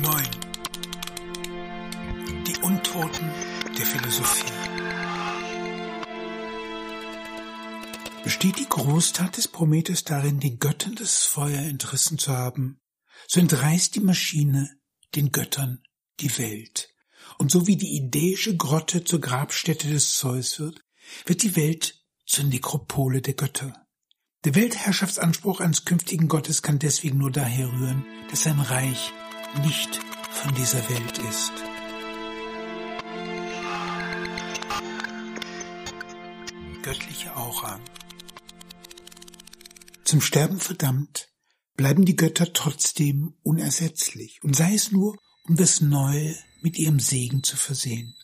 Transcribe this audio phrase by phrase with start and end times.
[0.00, 0.22] 9.
[2.46, 3.30] Die Untoten
[3.78, 4.52] der Philosophie.
[8.24, 12.80] Besteht die Großtat des Prometheus darin, den Göttern das Feuer entrissen zu haben,
[13.28, 14.68] so entreißt die Maschine
[15.14, 15.80] den Göttern
[16.18, 16.92] die Welt.
[17.38, 20.80] Und so wie die idäische Grotte zur Grabstätte des Zeus wird,
[21.24, 23.86] wird die Welt zur Nekropole der Götter.
[24.44, 29.12] Der Weltherrschaftsanspruch eines künftigen Gottes kann deswegen nur daher rühren, dass sein Reich
[29.62, 30.00] nicht
[30.30, 31.52] von dieser Welt ist.
[36.82, 37.80] Göttliche Aura.
[40.04, 41.28] Zum Sterben verdammt,
[41.76, 45.16] bleiben die Götter trotzdem unersetzlich, und sei es nur,
[45.48, 48.14] um das Neue mit ihrem Segen zu versehen.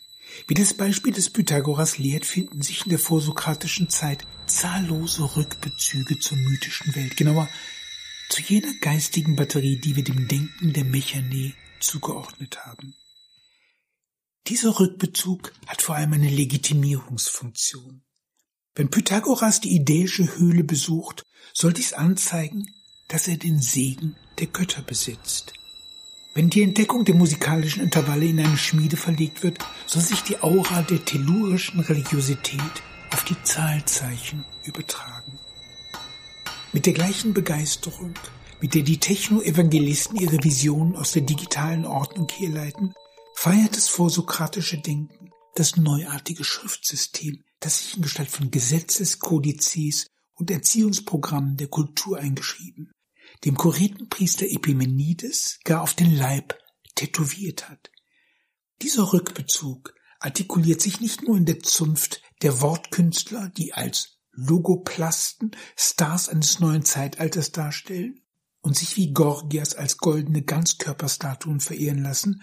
[0.46, 6.38] Wie das Beispiel des Pythagoras lehrt, finden sich in der vorsokratischen Zeit zahllose Rückbezüge zur
[6.38, 7.48] mythischen Welt, genauer
[8.30, 12.94] zu jener geistigen Batterie, die wir dem Denken der Mechane zugeordnet haben.
[14.46, 18.02] Dieser Rückbezug hat vor allem eine Legitimierungsfunktion.
[18.74, 22.66] Wenn Pythagoras die idäische Höhle besucht, soll dies anzeigen,
[23.08, 25.52] dass er den Segen der Götter besitzt.
[26.32, 30.82] Wenn die Entdeckung der musikalischen Intervalle in eine Schmiede verlegt wird, soll sich die Aura
[30.82, 32.60] der tellurischen Religiosität
[33.10, 35.19] auf die Zahlzeichen übertragen.
[36.72, 38.14] Mit der gleichen Begeisterung,
[38.60, 42.94] mit der die Techno-Evangelisten ihre Visionen aus der digitalen Ordnung herleiten,
[43.34, 51.56] feiert das vorsokratische Denken das neuartige Schriftsystem, das sich in Gestalt von Gesetzeskodizes und Erziehungsprogrammen
[51.56, 52.92] der Kultur eingeschrieben
[53.44, 56.58] dem Koretenpriester Epimenides gar auf den Leib
[56.94, 57.90] tätowiert hat.
[58.82, 66.28] Dieser Rückbezug artikuliert sich nicht nur in der Zunft der Wortkünstler, die als Logoplasten Stars
[66.28, 68.20] eines neuen Zeitalters darstellen
[68.60, 72.42] und sich wie Gorgias als goldene Ganzkörperstatuen verehren lassen,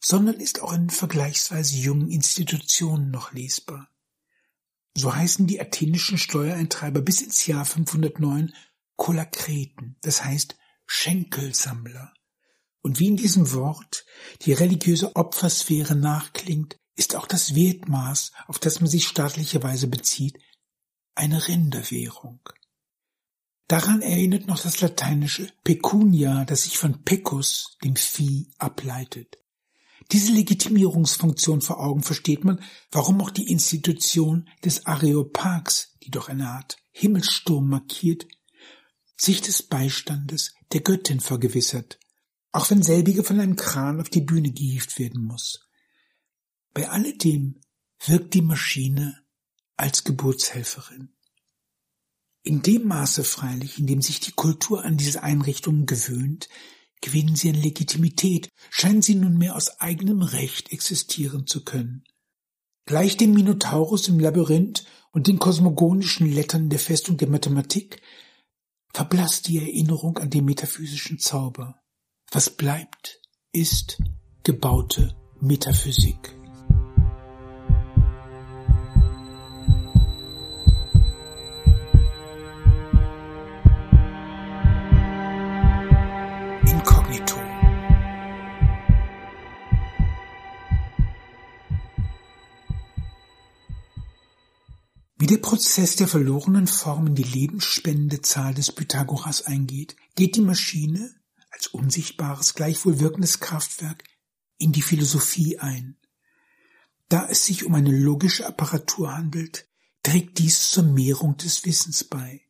[0.00, 3.88] sondern ist auch in vergleichsweise jungen Institutionen noch lesbar.
[4.96, 8.52] So heißen die athenischen Steuereintreiber bis ins Jahr 509
[8.96, 10.56] Kolakreten, das heißt
[10.86, 12.12] Schenkelsammler.
[12.82, 14.04] Und wie in diesem Wort
[14.42, 20.38] die religiöse Opfersphäre nachklingt, ist auch das Wertmaß, auf das man sich staatlicherweise bezieht,
[21.14, 22.40] eine Rinderwährung.
[23.68, 29.38] Daran erinnert noch das lateinische Pecunia, das sich von Pecus, dem Vieh, ableitet.
[30.12, 32.60] Diese Legitimierungsfunktion vor Augen versteht man,
[32.90, 38.26] warum auch die Institution des Areopags, die doch eine Art Himmelsturm markiert,
[39.16, 41.98] sich des Beistandes der Göttin vergewissert,
[42.52, 45.68] auch wenn selbige von einem Kran auf die Bühne gehievt werden muss.
[46.74, 47.60] Bei alledem
[48.04, 49.23] wirkt die Maschine
[49.76, 51.14] als Geburtshelferin.
[52.42, 56.48] In dem Maße freilich, in dem sich die Kultur an diese Einrichtungen gewöhnt,
[57.00, 62.04] gewinnen sie an Legitimität, scheinen sie nunmehr aus eigenem Recht existieren zu können.
[62.86, 68.02] Gleich dem Minotaurus im Labyrinth und den kosmogonischen Lettern der Festung der Mathematik
[68.92, 71.80] verblasst die Erinnerung an den metaphysischen Zauber.
[72.30, 73.20] Was bleibt,
[73.52, 73.98] ist
[74.42, 76.43] gebaute Metaphysik.
[95.34, 101.12] Der Prozess der verlorenen Formen die lebensspendende Zahl des Pythagoras eingeht, geht die Maschine
[101.50, 104.04] als unsichtbares, gleichwohl wirkendes Kraftwerk
[104.58, 105.96] in die Philosophie ein.
[107.08, 109.66] Da es sich um eine logische Apparatur handelt,
[110.04, 112.42] trägt dies zur Mehrung des Wissens bei.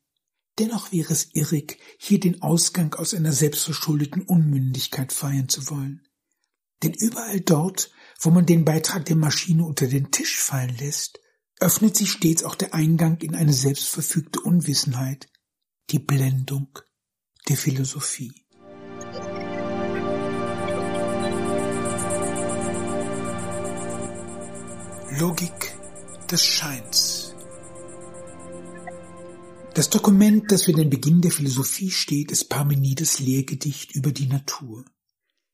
[0.59, 6.07] Dennoch wäre es irrig, hier den Ausgang aus einer selbstverschuldeten Unmündigkeit feiern zu wollen.
[6.83, 7.91] Denn überall dort,
[8.21, 11.24] wo man den Beitrag der Maschine unter den Tisch fallen lässt,
[11.65, 15.29] öffnet sich stets auch der Eingang in eine selbstverfügte Unwissenheit,
[15.89, 16.79] die Blendung
[17.49, 18.35] der Philosophie.
[25.19, 25.75] Logik
[26.31, 27.35] des Scheins.
[29.73, 34.85] Das Dokument, das für den Beginn der Philosophie steht, ist Parmenides Lehrgedicht über die Natur.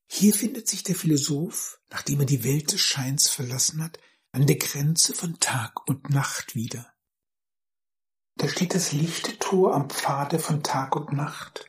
[0.08, 4.00] Hier findet sich der Philosoph, nachdem er die Welt des Scheins verlassen hat,
[4.32, 6.86] an der Grenze von Tag und Nacht wieder.
[8.36, 11.66] Da steht das lichte Tor am Pfade von Tag und Nacht.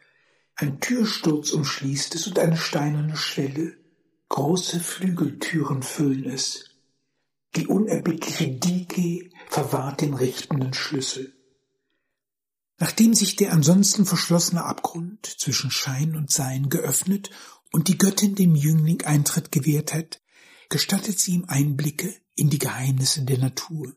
[0.56, 3.78] Ein Türsturz umschließt es und eine steinerne Schwelle.
[4.30, 6.70] Große Flügeltüren füllen es.
[7.56, 11.34] Die unerbittliche Diege verwahrt den richtenden Schlüssel.
[12.78, 17.30] Nachdem sich der ansonsten verschlossene Abgrund zwischen Schein und Sein geöffnet
[17.72, 20.22] und die Göttin dem Jüngling Eintritt gewährt hat,
[20.72, 23.94] gestattet sie ihm Einblicke in die Geheimnisse der Natur.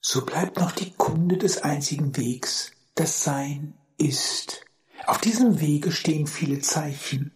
[0.00, 4.64] So bleibt noch die Kunde des einzigen Wegs, das Sein ist.
[5.06, 7.32] Auf diesem Wege stehen viele Zeichen.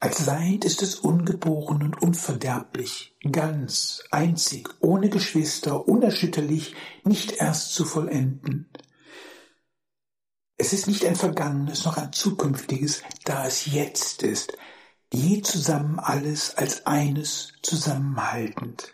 [0.00, 7.84] Als Seind ist es ungeboren und unverderblich, ganz, einzig, ohne Geschwister, unerschütterlich, nicht erst zu
[7.84, 8.70] vollenden.
[10.56, 14.56] Es ist nicht ein vergangenes noch ein zukünftiges, da es jetzt ist,
[15.14, 18.92] je zusammen alles als eines zusammenhaltend.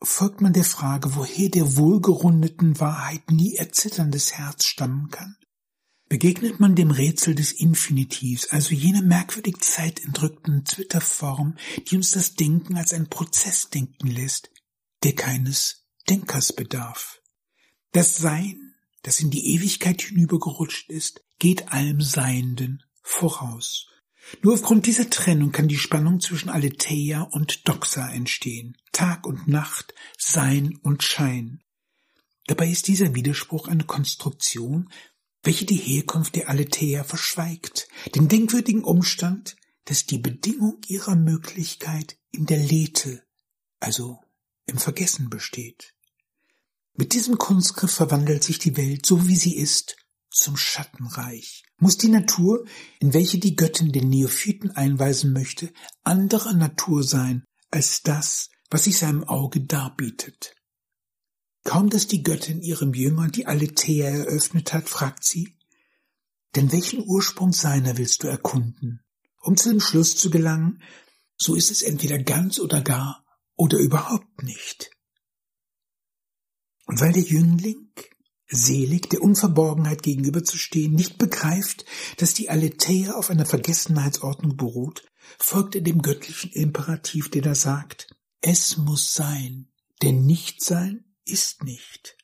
[0.00, 5.36] Folgt man der Frage, woher der wohlgerundeten Wahrheit nie erzitterndes Herz stammen kann,
[6.08, 11.56] begegnet man dem Rätsel des Infinitivs, also jener merkwürdig zeitentrückten Zwitterform,
[11.88, 14.50] die uns das Denken als ein Prozess denken lässt,
[15.02, 17.20] der keines Denkers bedarf.
[17.92, 23.88] Das Sein, das in die Ewigkeit hinübergerutscht ist, geht allem Seienden voraus.
[24.42, 29.94] Nur aufgrund dieser Trennung kann die Spannung zwischen Aletheia und Doxa entstehen, Tag und Nacht,
[30.18, 31.62] Sein und Schein.
[32.46, 34.90] Dabei ist dieser Widerspruch eine Konstruktion,
[35.42, 42.46] welche die Herkunft der Aletheia verschweigt, den denkwürdigen Umstand, dass die Bedingung ihrer Möglichkeit in
[42.46, 43.22] der Lethe,
[43.80, 44.20] also
[44.66, 45.94] im Vergessen besteht.
[46.94, 49.96] Mit diesem Kunstgriff verwandelt sich die Welt, so wie sie ist,
[50.30, 51.64] zum Schattenreich.
[51.78, 52.64] Muss die Natur,
[52.98, 55.72] in welche die Göttin den Neophyten einweisen möchte,
[56.02, 60.54] anderer Natur sein als das, was sich seinem Auge darbietet.
[61.64, 65.56] Kaum dass die Göttin ihrem Jünger die Aletheia eröffnet hat, fragt sie,
[66.56, 69.04] denn welchen Ursprung seiner willst du erkunden?
[69.40, 70.82] Um zu dem Schluss zu gelangen,
[71.36, 74.90] so ist es entweder ganz oder gar oder überhaupt nicht.
[76.86, 77.87] Und weil der Jüngling
[78.48, 81.84] selig der Unverborgenheit gegenüberzustehen, nicht begreift,
[82.16, 85.04] dass die Aletheia auf einer Vergessenheitsordnung beruht,
[85.38, 88.08] folgt er dem göttlichen Imperativ, der da sagt,
[88.40, 89.68] es muss sein,
[90.02, 92.16] denn Nichtsein ist nicht.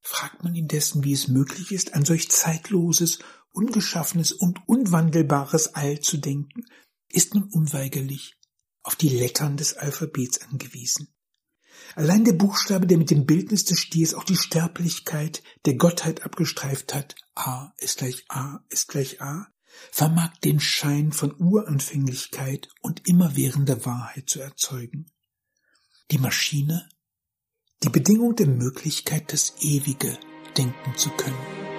[0.00, 3.18] Fragt man indessen, wie es möglich ist, an solch zeitloses,
[3.52, 6.64] ungeschaffenes und unwandelbares All zu denken,
[7.08, 8.36] ist man unweigerlich
[8.82, 11.08] auf die Lettern des Alphabets angewiesen.
[11.94, 16.94] Allein der Buchstabe, der mit dem Bildnis des Stiers auch die Sterblichkeit der Gottheit abgestreift
[16.94, 19.46] hat, A ist gleich A ist gleich A,
[19.90, 25.06] vermag den Schein von Uranfänglichkeit und immerwährender Wahrheit zu erzeugen.
[26.10, 26.88] Die Maschine,
[27.82, 30.18] die Bedingung der Möglichkeit, das Ewige
[30.56, 31.71] denken zu können.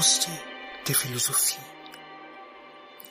[0.00, 0.30] Unbewusste
[0.88, 1.60] der Philosophie.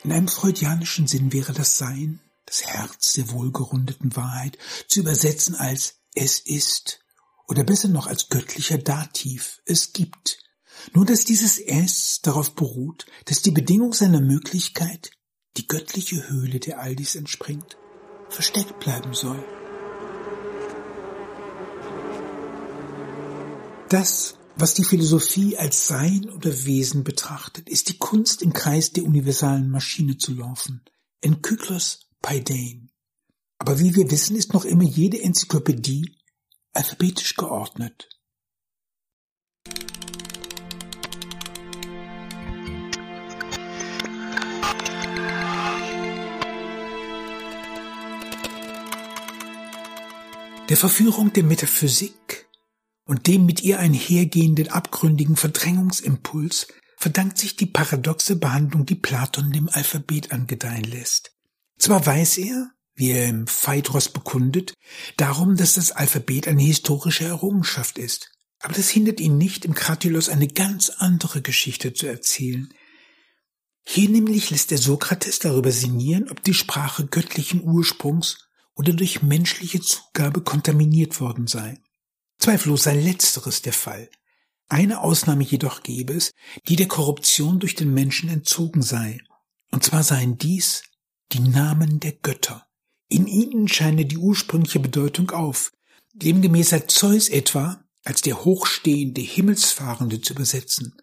[0.02, 4.58] In einem freudianischen Sinn wäre das Sein, das Herz der wohlgerundeten Wahrheit,
[4.88, 6.98] zu übersetzen als es ist
[7.46, 10.38] oder besser noch als göttlicher Dativ, es gibt.
[10.92, 15.12] Nur dass dieses Es darauf beruht, dass die Bedingung seiner Möglichkeit,
[15.58, 17.76] die göttliche Höhle, der all dies entspringt,
[18.30, 19.44] versteckt bleiben soll.
[23.88, 29.04] Das was die Philosophie als Sein oder Wesen betrachtet, ist die Kunst im Kreis der
[29.04, 30.84] universalen Maschine zu laufen.
[31.22, 32.90] Enkyklos Paidein.
[33.58, 36.14] Aber wie wir wissen, ist noch immer jede Enzyklopädie
[36.72, 38.08] alphabetisch geordnet.
[50.68, 52.39] Der Verführung der Metaphysik
[53.10, 59.68] und dem mit ihr einhergehenden abgründigen Verdrängungsimpuls verdankt sich die paradoxe Behandlung, die Platon dem
[59.68, 61.32] Alphabet angedeihen lässt.
[61.76, 64.74] Zwar weiß er, wie er im Phaedros bekundet,
[65.16, 70.28] darum, dass das Alphabet eine historische Errungenschaft ist, aber das hindert ihn nicht, im Kratylos
[70.28, 72.72] eine ganz andere Geschichte zu erzählen.
[73.82, 79.80] Hier nämlich lässt er Sokrates darüber sinnieren, ob die Sprache göttlichen Ursprungs oder durch menschliche
[79.80, 81.76] Zugabe kontaminiert worden sei.
[82.40, 84.10] Zweifellos sei letzteres der Fall.
[84.68, 86.32] Eine Ausnahme jedoch gäbe es,
[86.68, 89.20] die der Korruption durch den Menschen entzogen sei.
[89.70, 90.82] Und zwar seien dies
[91.32, 92.66] die Namen der Götter.
[93.08, 95.72] In ihnen scheine die ursprüngliche Bedeutung auf.
[96.12, 100.96] Demgemäß sei Zeus etwa als der hochstehende Himmelsfahrende zu übersetzen.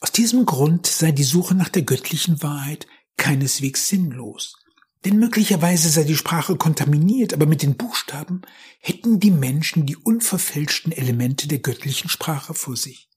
[0.00, 4.56] Aus diesem Grund sei die Suche nach der göttlichen Wahrheit keineswegs sinnlos.
[5.04, 8.42] Denn möglicherweise sei die Sprache kontaminiert, aber mit den Buchstaben
[8.80, 13.08] hätten die Menschen die unverfälschten Elemente der göttlichen Sprache vor sich.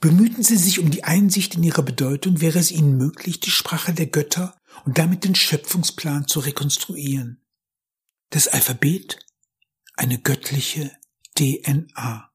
[0.00, 3.92] Bemühten Sie sich um die Einsicht in ihre Bedeutung, wäre es Ihnen möglich, die Sprache
[3.92, 7.44] der Götter und damit den Schöpfungsplan zu rekonstruieren.
[8.30, 9.18] Das Alphabet,
[9.94, 10.90] eine göttliche
[11.36, 12.31] DNA.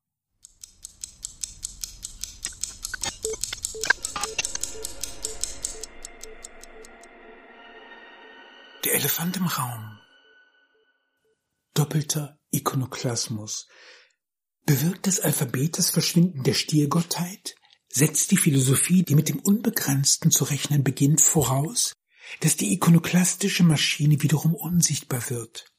[8.83, 9.99] Der Elefant im Raum.
[11.73, 13.67] Doppelter Ikonoklasmus.
[14.65, 17.55] Bewirkt das Alphabet das Verschwinden der Stiergottheit?
[17.89, 21.93] Setzt die Philosophie, die mit dem Unbegrenzten zu rechnen beginnt, voraus,
[22.41, 25.73] dass die ikonoklastische Maschine wiederum unsichtbar wird?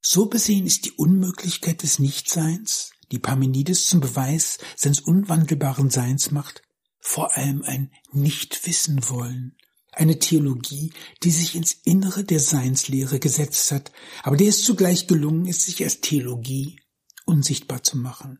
[0.00, 6.62] So besehen ist die Unmöglichkeit des Nichtseins, die Parmenides zum Beweis seines unwandelbaren Seins macht,
[6.98, 9.56] vor allem ein Nichtwissen wollen,
[9.92, 10.92] eine Theologie,
[11.22, 13.92] die sich ins Innere der Seinslehre gesetzt hat,
[14.22, 16.80] aber der es zugleich gelungen ist, sich als Theologie
[17.26, 18.38] unsichtbar zu machen.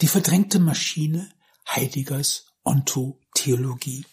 [0.00, 1.30] Die verdrängte Maschine
[1.68, 4.04] Heideggers Ontotheologie.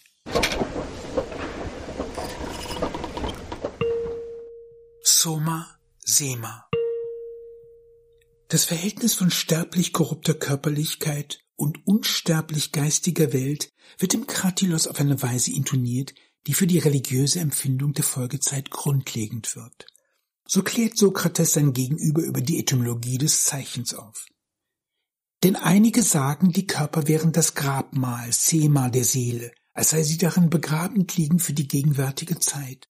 [5.02, 6.68] Soma Sema
[8.48, 15.20] Das Verhältnis von sterblich korrupter Körperlichkeit und unsterblich geistiger Welt wird im Kratilos auf eine
[15.22, 16.14] Weise intoniert,
[16.46, 19.86] die für die religiöse Empfindung der Folgezeit grundlegend wird.
[20.46, 24.26] So klärt Sokrates sein Gegenüber über die Etymologie des Zeichens auf.
[25.42, 30.48] Denn einige sagen, die Körper wären das Grabmal, Sema der Seele, als sei sie darin
[30.48, 32.88] begrabend liegen für die gegenwärtige Zeit.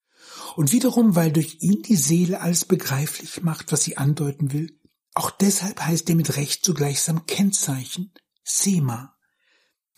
[0.55, 4.79] Und wiederum, weil durch ihn die Seele alles begreiflich macht, was sie andeuten will,
[5.15, 8.13] auch deshalb heißt er mit Recht so gleichsam Kennzeichen,
[8.45, 9.16] Sema.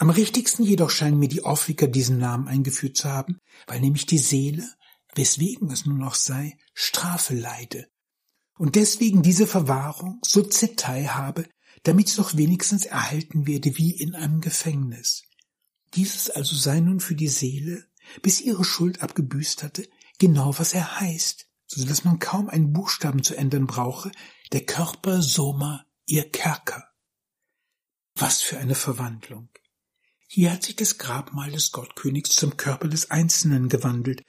[0.01, 4.19] Am richtigsten jedoch scheinen mir die Orphiker diesen Namen eingeführt zu haben, weil nämlich die
[4.19, 4.65] Seele,
[5.17, 7.89] weswegen es nur noch sei, Strafe leide.
[8.57, 11.49] Und deswegen diese Verwahrung so Zetei habe,
[11.83, 15.25] damit sie doch wenigstens erhalten werde wie in einem Gefängnis.
[15.95, 17.85] Dieses also sei nun für die Seele,
[18.23, 19.89] bis ihre Schuld abgebüßt hatte,
[20.19, 24.13] genau was er heißt, so dass man kaum einen Buchstaben zu ändern brauche,
[24.53, 26.85] der Körper Soma ihr Kerker.
[28.15, 29.49] Was für eine Verwandlung.
[30.31, 34.27] Hier hat sich das Grabmal des Gottkönigs zum Körper des Einzelnen gewandelt,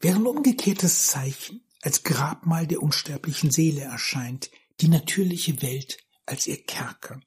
[0.00, 7.20] während umgekehrtes Zeichen als Grabmal der unsterblichen Seele erscheint, die natürliche Welt als ihr Kerker.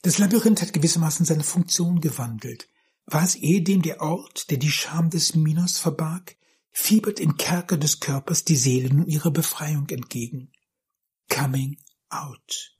[0.00, 2.66] Das Labyrinth hat gewissermaßen seine Funktion gewandelt.
[3.04, 6.36] War es ehedem der Ort, der die Scham des Minos verbarg,
[6.70, 10.50] fiebert im Kerker des Körpers die Seele nun ihrer Befreiung entgegen.
[11.28, 11.76] Coming
[12.08, 12.74] out.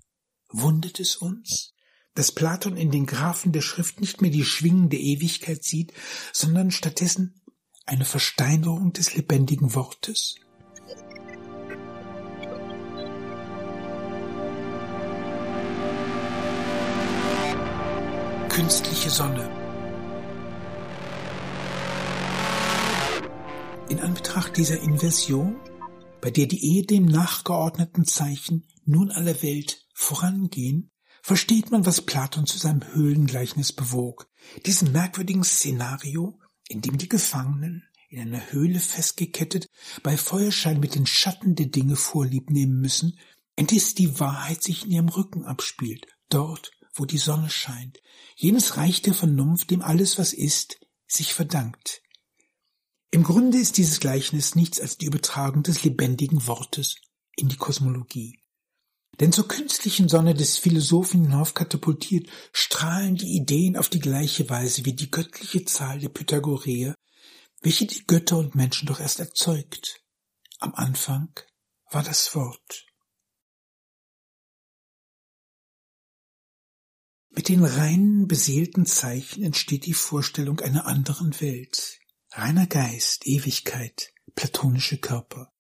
[0.49, 1.75] Wundet es uns?
[2.19, 5.93] Dass Platon in den Graphen der Schrift nicht mehr die schwingende Ewigkeit sieht,
[6.33, 7.41] sondern stattdessen
[7.87, 10.35] eine Versteinerung des lebendigen Wortes?
[18.49, 19.49] Künstliche Sonne.
[23.89, 25.55] In Anbetracht dieser Inversion,
[26.21, 30.91] bei der die Ehe dem nachgeordneten Zeichen nun aller Welt vorangehen,
[31.29, 34.31] versteht man, was Platon zu seinem Höhlengleichnis bewog.
[34.65, 39.69] Diesem merkwürdigen Szenario, in dem die Gefangenen, in einer Höhle festgekettet,
[40.03, 43.19] bei Feuerschein mit den Schatten der Dinge vorlieb nehmen müssen,
[43.57, 47.99] indes die Wahrheit sich in ihrem Rücken abspielt, dort, wo die Sonne scheint,
[48.35, 52.01] jenes Reich der Vernunft, dem alles, was ist, sich verdankt.
[53.11, 56.95] Im Grunde ist dieses Gleichnis nichts als die Übertragung des lebendigen Wortes
[57.37, 58.38] in die Kosmologie.
[59.21, 64.93] Denn zur künstlichen Sonne des Philosophen hinaufkatapultiert, strahlen die Ideen auf die gleiche Weise wie
[64.93, 66.95] die göttliche Zahl der Pythagoreer,
[67.61, 70.01] welche die Götter und Menschen doch erst erzeugt.
[70.61, 71.33] Am Anfang
[71.91, 72.87] war das Wort.
[77.31, 81.99] Mit den reinen, beseelten Zeichen entsteht die Vorstellung einer anderen Welt.
[82.33, 85.53] Reiner Geist, Ewigkeit, platonische Körper.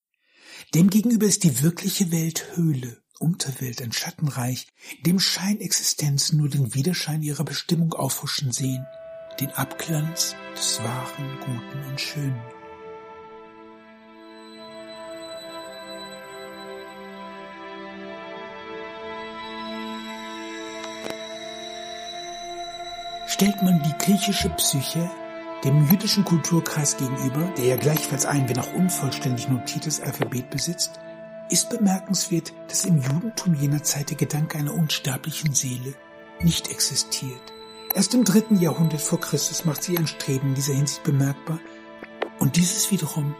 [0.74, 4.66] Demgegenüber ist die wirkliche Welt Höhle, Unterwelt, ein Schattenreich,
[5.04, 8.86] dem Scheinexistenzen nur den Widerschein ihrer Bestimmung aufhuschen sehen,
[9.40, 12.40] den Abglanz des Wahren, Guten und Schönen.
[23.26, 25.10] Stellt man die griechische Psyche
[25.64, 31.00] dem jüdischen Kulturkreis gegenüber, der ja gleichfalls ein, wenn auch unvollständig notiertes Alphabet besitzt,
[31.50, 35.94] ist bemerkenswert, dass im Judentum jener Zeit der Gedanke einer unsterblichen Seele
[36.40, 37.40] nicht existiert.
[37.94, 41.58] Erst im dritten Jahrhundert vor Christus macht sich ein Streben in dieser Hinsicht bemerkbar
[42.38, 43.34] und dieses wiederum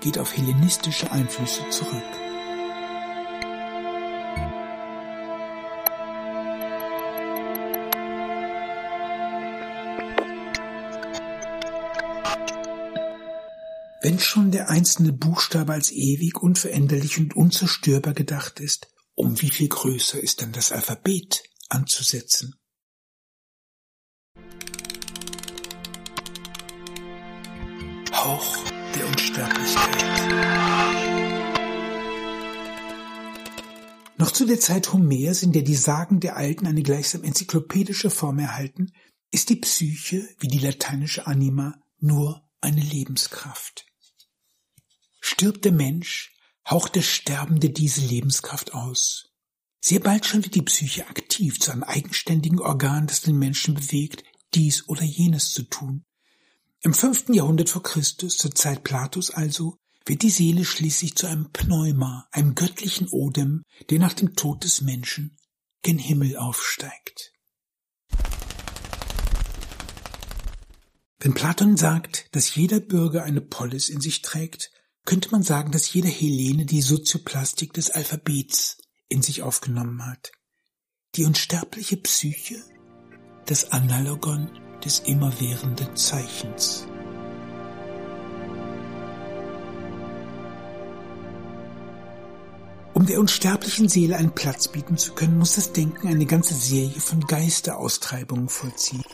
[0.00, 2.02] geht auf hellenistische Einflüsse zurück.
[14.04, 19.68] Wenn schon der einzelne Buchstabe als ewig, unveränderlich und unzerstörbar gedacht ist, um wie viel
[19.68, 22.54] größer ist dann das Alphabet anzusetzen?
[28.12, 28.58] Hauch
[28.94, 30.04] der Unsterblichkeit.
[34.18, 38.38] Noch zu der Zeit Homers, in der die Sagen der Alten eine gleichsam enzyklopädische Form
[38.38, 38.92] erhalten,
[39.30, 43.86] ist die Psyche, wie die lateinische Anima, nur eine Lebenskraft.
[45.26, 46.34] Stirbt der Mensch,
[46.68, 49.30] haucht der Sterbende diese Lebenskraft aus.
[49.80, 54.22] Sehr bald schon wird die Psyche aktiv zu einem eigenständigen Organ, das den Menschen bewegt,
[54.52, 56.04] dies oder jenes zu tun.
[56.82, 61.50] Im fünften Jahrhundert vor Christus, zur Zeit Platos also, wird die Seele schließlich zu einem
[61.52, 65.38] Pneuma, einem göttlichen Odem, der nach dem Tod des Menschen
[65.80, 67.32] gen Himmel aufsteigt.
[71.18, 74.70] Wenn Platon sagt, dass jeder Bürger eine Polis in sich trägt,
[75.04, 80.32] könnte man sagen, dass jeder Hellene die Sozioplastik des Alphabets in sich aufgenommen hat.
[81.14, 82.62] Die unsterbliche Psyche,
[83.46, 84.50] das Analogon
[84.84, 86.86] des immerwährenden Zeichens.
[92.94, 97.00] Um der unsterblichen Seele einen Platz bieten zu können, muss das Denken eine ganze Serie
[97.00, 99.04] von Geisteraustreibungen vollziehen.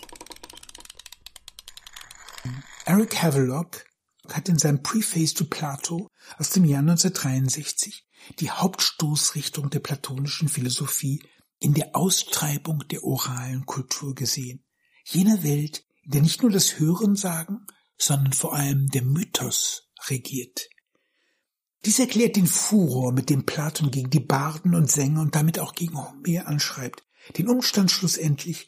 [2.85, 3.85] Eric Havelock
[4.29, 6.09] hat in seinem Preface to Plato
[6.39, 8.07] aus dem Jahr 1963
[8.39, 11.23] die Hauptstoßrichtung der platonischen Philosophie
[11.59, 14.65] in der Austreibung der oralen Kultur gesehen.
[15.05, 17.67] Jener Welt, in der nicht nur das Hörensagen,
[17.99, 20.69] sondern vor allem der Mythos regiert.
[21.85, 25.75] Dies erklärt den Furor, mit dem Platon gegen die Barden und Sänger und damit auch
[25.75, 27.05] gegen Homer anschreibt,
[27.39, 28.67] den Umstand schlussendlich,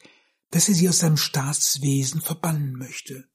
[0.49, 3.25] dass er sie aus seinem Staatswesen verbannen möchte.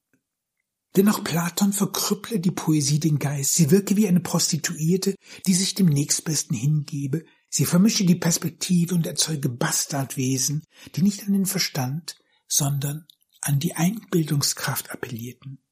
[0.99, 5.15] Denn Platon verkrüpple die Poesie den Geist, sie wirke wie eine Prostituierte,
[5.47, 10.65] die sich dem Nächstbesten hingebe, sie vermische die Perspektive und erzeuge Bastardwesen,
[10.97, 12.17] die nicht an den Verstand,
[12.49, 13.07] sondern
[13.41, 15.63] an die Einbildungskraft appellierten.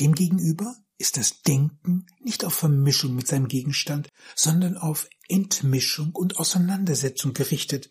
[0.00, 7.34] Demgegenüber ist das Denken nicht auf Vermischung mit seinem Gegenstand, sondern auf Entmischung und Auseinandersetzung
[7.34, 7.90] gerichtet.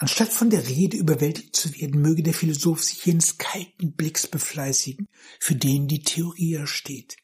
[0.00, 5.10] Anstatt von der Rede überwältigt zu werden, möge der Philosoph sich jenes kalten Blicks befleißigen,
[5.38, 7.16] für den die Theorie ersteht.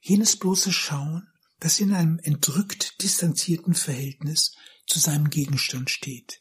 [0.00, 1.26] Jenes bloße Schauen,
[1.58, 4.54] das in einem entrückt distanzierten Verhältnis
[4.86, 6.38] zu seinem Gegenstand steht.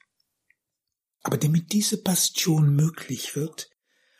[1.24, 3.72] Aber damit diese Bastion möglich wird,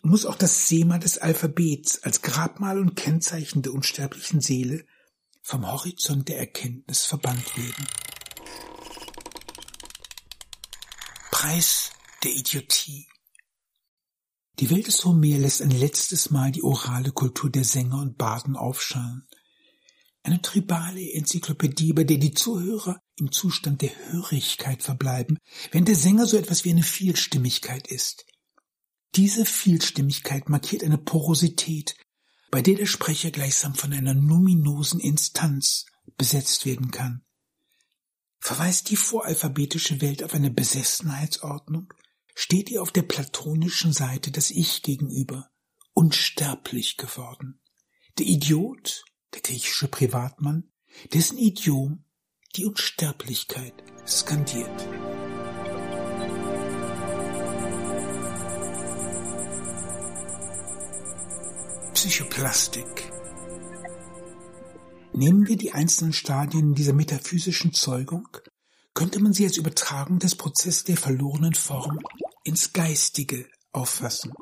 [0.02, 4.88] muss auch das Sema des Alphabets als Grabmal und Kennzeichen der unsterblichen Seele
[5.44, 7.86] vom Horizont der Erkenntnis verbannt werden.
[11.42, 13.08] Preis der Idiotie.
[14.60, 18.58] Die Welt des Homer lässt ein letztes Mal die orale Kultur der Sänger und Baden
[18.58, 19.26] aufschauen.
[20.22, 25.38] Eine tribale Enzyklopädie, bei der die Zuhörer im Zustand der Hörigkeit verbleiben,
[25.72, 28.26] während der Sänger so etwas wie eine Vielstimmigkeit ist.
[29.16, 31.96] Diese Vielstimmigkeit markiert eine Porosität,
[32.52, 35.86] bei der der Sprecher gleichsam von einer numinosen Instanz
[36.18, 37.24] besetzt werden kann.
[38.40, 41.94] Verweist die voralphabetische Welt auf eine Besessenheitsordnung,
[42.34, 45.50] steht ihr auf der platonischen Seite das Ich gegenüber,
[45.94, 47.60] unsterblich geworden.
[48.18, 50.72] Der Idiot, der griechische Privatmann,
[51.14, 52.06] dessen Idiom
[52.56, 53.74] die Unsterblichkeit
[54.08, 54.88] skandiert.
[61.94, 63.09] Psychoplastik.
[65.14, 68.28] Nehmen wir die einzelnen Stadien dieser metaphysischen Zeugung,
[68.94, 72.00] könnte man sie als Übertragung des Prozesses der verlorenen Form
[72.44, 74.34] ins Geistige auffassen.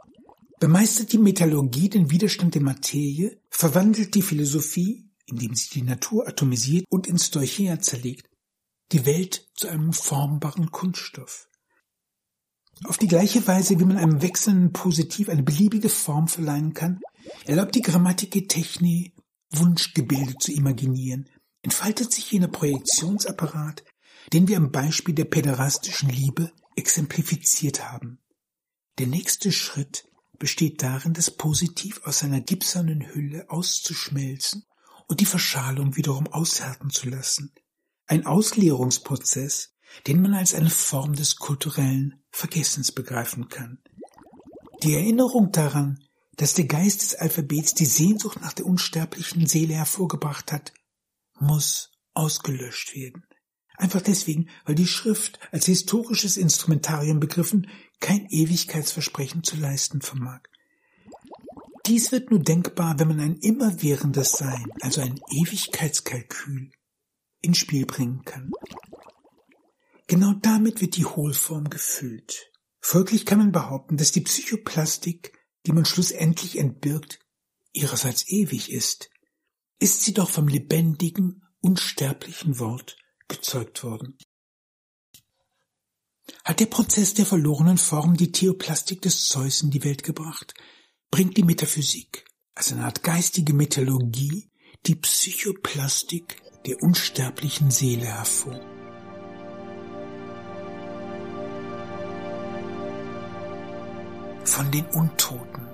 [0.60, 6.86] Bemeistert die Metallurgie den Widerstand der Materie, verwandelt die Philosophie, indem sie die Natur atomisiert
[6.89, 8.27] und ins Stoichea zerlegt,
[8.91, 11.47] die Welt zu einem formbaren Kunststoff.
[12.84, 16.99] Auf die gleiche Weise, wie man einem wechselnden Positiv eine beliebige Form verleihen kann,
[17.45, 19.13] erlaubt die Grammatik Techni
[19.52, 21.30] Wunschgebilde zu imaginieren,
[21.62, 23.84] entfaltet sich jener Projektionsapparat,
[24.34, 28.20] den wir am Beispiel der päderastischen Liebe exemplifiziert haben.
[29.00, 34.66] Der nächste Schritt besteht darin, das Positiv aus seiner gipsernen Hülle auszuschmelzen
[35.08, 37.54] und die Verschalung wiederum aushärten zu lassen.
[38.06, 39.74] Ein Ausleerungsprozess,
[40.06, 43.80] den man als eine Form des kulturellen Vergessens begreifen kann.
[44.84, 46.00] Die Erinnerung daran,
[46.38, 50.73] dass der Geist des Alphabets die Sehnsucht nach der unsterblichen Seele hervorgebracht hat,
[51.39, 53.26] muss ausgelöscht werden.
[53.76, 57.69] Einfach deswegen, weil die Schrift als historisches Instrumentarium begriffen
[58.00, 60.41] kein Ewigkeitsversprechen zu leisten vermag.
[61.86, 66.71] Dies wird nur denkbar, wenn man ein immerwährendes Sein, also ein Ewigkeitskalkül,
[67.41, 68.52] ins Spiel bringen kann.
[70.08, 72.52] Genau damit wird die Hohlform gefüllt.
[72.80, 75.37] Folglich kann man behaupten, dass die Psychoplastik,
[75.67, 77.19] die man schlussendlich entbirgt,
[77.73, 79.10] ihrerseits ewig ist.
[79.80, 84.17] Ist sie doch vom lebendigen, unsterblichen Wort gezeugt worden.
[86.45, 90.53] Hat der Prozess der verlorenen Form die Theoplastik des Zeus in die Welt gebracht,
[91.12, 92.25] bringt die Metaphysik,
[92.56, 94.49] also eine Art geistige Metallurgie,
[94.86, 98.77] die Psychoplastik der unsterblichen Seele hervor.
[104.58, 105.67] Von den Untoten.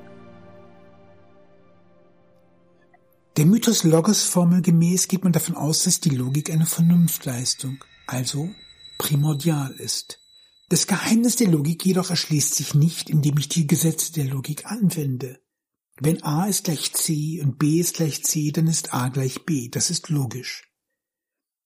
[3.38, 8.50] Der Mythos Logos Formel gemäß geht man davon aus, dass die Logik eine Vernunftleistung, also
[8.98, 10.20] primordial ist.
[10.68, 15.40] Das Geheimnis der Logik jedoch erschließt sich nicht, indem ich die Gesetze der Logik anwende.
[16.02, 19.70] Wenn a ist gleich c und b ist gleich c, dann ist a gleich b.
[19.70, 20.70] Das ist logisch.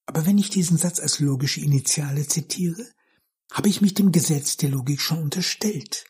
[0.06, 2.86] Aber wenn ich diesen Satz als logische Initiale zitiere,
[3.52, 6.06] habe ich mich dem Gesetz der Logik schon unterstellt.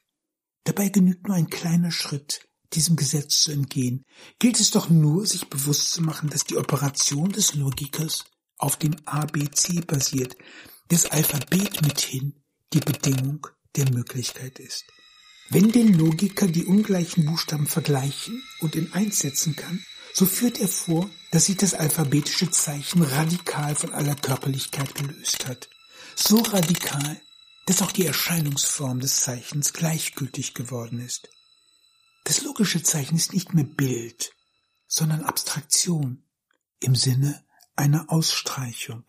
[0.67, 2.41] Dabei genügt nur ein kleiner Schritt,
[2.73, 4.03] diesem Gesetz zu entgehen.
[4.38, 8.25] Gilt es doch nur, sich bewusst zu machen, dass die Operation des Logikers
[8.58, 10.36] auf dem ABC basiert,
[10.89, 12.34] das Alphabet mithin
[12.73, 14.84] die Bedingung der Möglichkeit ist.
[15.49, 19.82] Wenn der Logiker die ungleichen Buchstaben vergleichen und in eins setzen kann,
[20.13, 25.69] so führt er vor, dass sich das alphabetische Zeichen radikal von aller Körperlichkeit gelöst hat.
[26.17, 27.21] So radikal,
[27.67, 31.30] dass auch die Erscheinungsform des Zeichens gleichgültig geworden ist.
[32.23, 34.34] Das logische Zeichen ist nicht mehr Bild,
[34.88, 36.23] sondern Abstraktion
[36.80, 39.03] im Sinne einer Ausstreichung.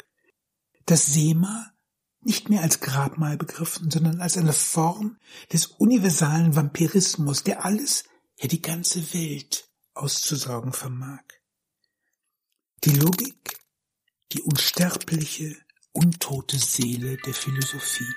[0.86, 1.72] Das Sema
[2.20, 5.18] nicht mehr als Grabmal begriffen, sondern als eine Form
[5.52, 8.04] des universalen Vampirismus, der alles,
[8.40, 11.22] ja die ganze Welt auszusaugen vermag.
[12.84, 13.56] Die Logik,
[14.32, 15.56] die unsterbliche,
[15.92, 18.14] untote Seele der Philosophie.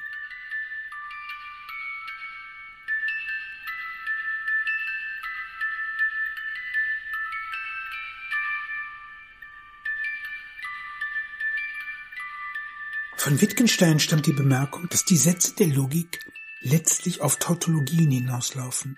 [13.22, 16.26] Von Wittgenstein stammt die Bemerkung, dass die Sätze der Logik
[16.62, 18.98] letztlich auf Tautologien hinauslaufen.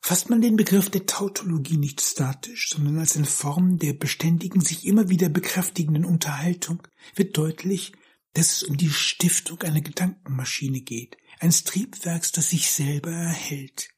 [0.00, 4.88] Fasst man den Begriff der Tautologie nicht statisch, sondern als eine Form der beständigen, sich
[4.88, 6.82] immer wieder bekräftigenden Unterhaltung,
[7.14, 7.92] wird deutlich,
[8.32, 13.88] dass es um die Stiftung einer Gedankenmaschine geht, eines Triebwerks, das sich selber erhält.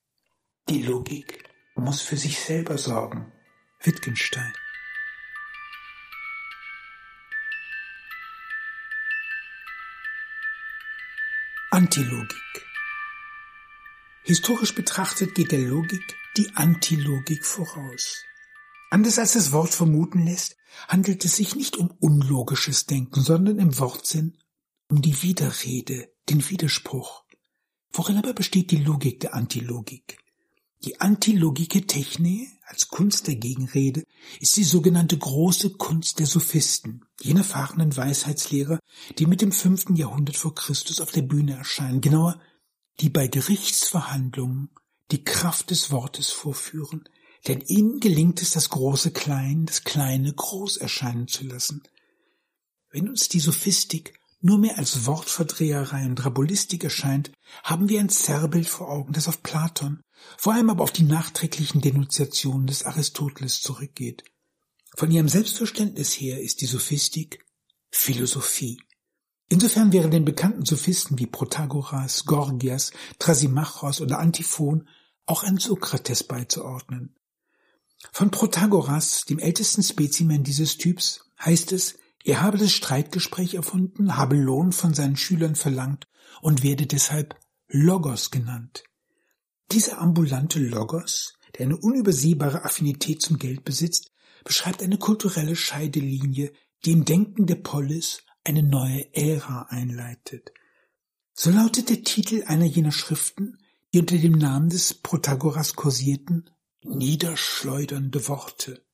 [0.68, 3.32] Die Logik muss für sich selber sorgen.
[3.80, 4.52] Wittgenstein.
[11.76, 12.66] Antilogik.
[14.22, 18.24] Historisch betrachtet geht der Logik die Antilogik voraus.
[18.90, 20.56] Anders als das Wort vermuten lässt,
[20.88, 24.38] handelt es sich nicht um unlogisches Denken, sondern im Wortsinn
[24.88, 27.26] um die Widerrede, den Widerspruch.
[27.92, 30.16] Worin aber besteht die Logik der Antilogik?
[30.86, 34.04] Die Antilogike Techne als Kunst der Gegenrede
[34.38, 38.78] ist die sogenannte große Kunst der Sophisten, jene fahrenden Weisheitslehrer,
[39.18, 42.40] die mit dem fünften Jahrhundert vor Christus auf der Bühne erscheinen, genauer,
[43.00, 44.70] die bei Gerichtsverhandlungen
[45.10, 47.08] die Kraft des Wortes vorführen,
[47.48, 51.82] denn ihnen gelingt es, das Große klein, das Kleine groß erscheinen zu lassen.
[52.92, 58.68] Wenn uns die Sophistik nur mehr als Wortverdreherei und Rabulistik erscheint, haben wir ein Zerrbild
[58.68, 60.00] vor Augen, das auf Platon,
[60.36, 64.24] vor allem aber auf die nachträglichen Denunziationen des Aristoteles zurückgeht.
[64.94, 67.44] Von ihrem Selbstverständnis her ist die Sophistik
[67.90, 68.78] Philosophie.
[69.48, 74.88] Insofern wären den bekannten Sophisten wie Protagoras, Gorgias, Trasimachos oder Antiphon
[75.24, 77.14] auch ein Sokrates beizuordnen.
[78.12, 84.34] Von Protagoras, dem ältesten Spezimen dieses Typs, heißt es, er habe das Streitgespräch erfunden, habe
[84.34, 86.08] Lohn von seinen Schülern verlangt
[86.42, 88.82] und werde deshalb Logos genannt.
[89.70, 94.10] Dieser ambulante Logos, der eine unübersehbare Affinität zum Geld besitzt,
[94.42, 96.52] beschreibt eine kulturelle Scheidelinie,
[96.84, 100.50] die im Denken der Polis eine neue Ära einleitet.
[101.32, 103.58] So lautet der Titel einer jener Schriften,
[103.94, 106.50] die unter dem Namen des Protagoras kursierten,
[106.82, 108.84] niederschleudernde Worte.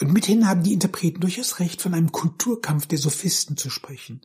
[0.00, 4.20] Und mithin haben die Interpreten durchaus recht, von einem Kulturkampf der Sophisten zu sprechen.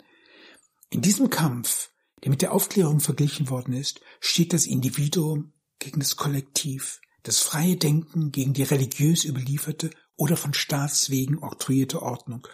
[0.89, 1.89] In diesem Kampf,
[2.23, 7.75] der mit der Aufklärung verglichen worden ist, steht das Individuum gegen das Kollektiv, das freie
[7.75, 12.47] Denken gegen die religiös überlieferte oder von Staatswegen oktroyierte Ordnung,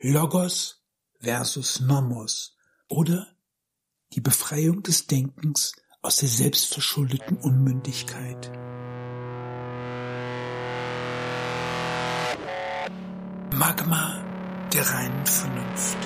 [0.00, 0.82] Logos
[1.20, 2.56] versus Nomos
[2.88, 3.36] oder
[4.14, 8.50] die Befreiung des Denkens aus der selbstverschuldeten Unmündigkeit.
[13.64, 15.96] Magma der reinen Vernunft.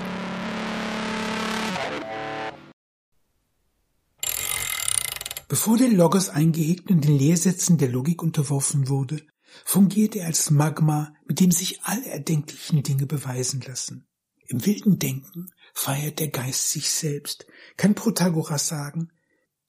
[5.49, 9.27] Bevor der Logos eingehegt und den Lehrsätzen der Logik unterworfen wurde,
[9.65, 14.07] fungiert er als Magma, mit dem sich alle erdenklichen Dinge beweisen lassen.
[14.49, 17.47] Im wilden Denken feiert der Geist sich selbst,
[17.79, 19.13] kann Protagoras sagen,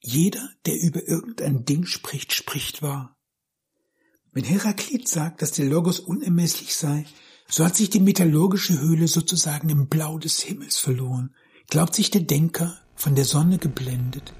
[0.02, 3.16] jeder, der über irgendein Ding spricht, spricht wahr.
[4.34, 7.06] Wenn Heraklit sagt, dass der Logos unermesslich sei,
[7.50, 11.34] so hat sich die metallurgische Höhle sozusagen im Blau des Himmels verloren,
[11.70, 14.34] glaubt sich der Denker von der Sonne geblendet,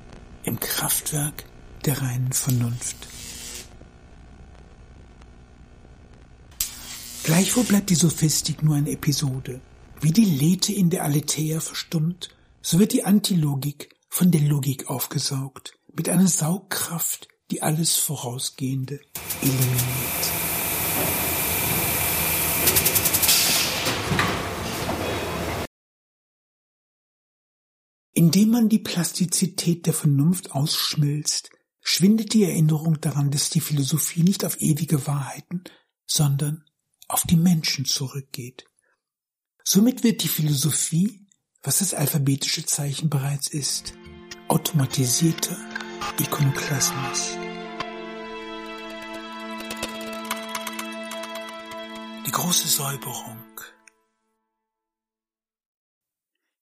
[0.44, 1.46] im Kraftwerk
[1.86, 3.08] der reinen Vernunft.
[7.24, 9.60] Gleichwohl bleibt die Sophistik nur eine Episode.
[10.00, 12.30] Wie die Lethe in der Aletheia verstummt,
[12.62, 19.00] so wird die Antilogik von der Logik aufgesaugt, mit einer Saugkraft, die alles Vorausgehende
[19.42, 20.37] eliminiert.
[28.18, 31.52] Indem man die Plastizität der Vernunft ausschmilzt,
[31.82, 35.64] schwindet die Erinnerung daran, dass die Philosophie nicht auf ewige Wahrheiten,
[36.08, 36.66] sondern
[37.08, 38.66] auf die Menschen zurückgeht.
[39.64, 41.28] Somit wird die Philosophie,
[41.62, 43.94] was das alphabetische Zeichen bereits ist,
[44.48, 45.56] automatisierter
[46.20, 47.38] Ikonoklasmus.
[52.26, 53.38] Die große Säuberung.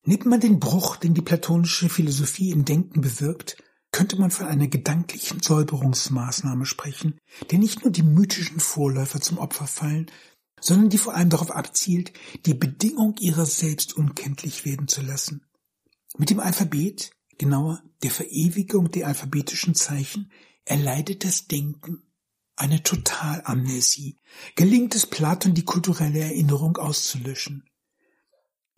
[0.06, 3.58] Nimmt man den Bruch, den die platonische Philosophie im Denken bewirkt,
[3.92, 7.18] könnte man von einer gedanklichen Säuberungsmaßnahme sprechen,
[7.50, 10.12] der nicht nur die mythischen Vorläufer zum Opfer fallen,
[10.62, 12.14] sondern die vor allem darauf abzielt,
[12.46, 15.46] die Bedingung ihrer selbst unkenntlich werden zu lassen.
[16.18, 20.32] Mit dem Alphabet, genauer der Verewigung der alphabetischen Zeichen,
[20.66, 22.04] erleidet das Denken
[22.56, 24.20] eine Totalamnesie,
[24.56, 27.64] gelingt es Platon die kulturelle Erinnerung auszulöschen.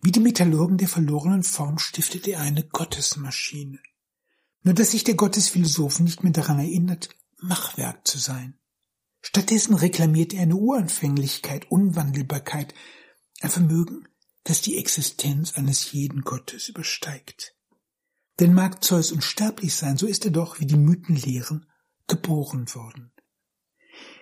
[0.01, 3.79] Wie die Metallurgen der verlorenen Form stiftet er eine Gottesmaschine.
[4.63, 8.59] Nur dass sich der Gott des Philosophen nicht mehr daran erinnert, Machwerk zu sein.
[9.21, 12.73] Stattdessen reklamiert er eine Uranfänglichkeit, Unwandelbarkeit,
[13.41, 14.07] ein Vermögen,
[14.43, 17.55] das die Existenz eines jeden Gottes übersteigt.
[18.39, 21.65] Denn mag Zeus unsterblich sein, so ist er doch, wie die Mythen lehren,
[22.07, 23.11] geboren worden.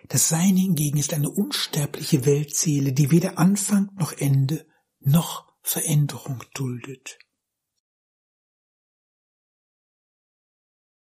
[0.07, 4.65] Das Sein hingegen ist eine unsterbliche Weltseele, die weder Anfang noch Ende
[4.99, 7.17] noch Veränderung duldet.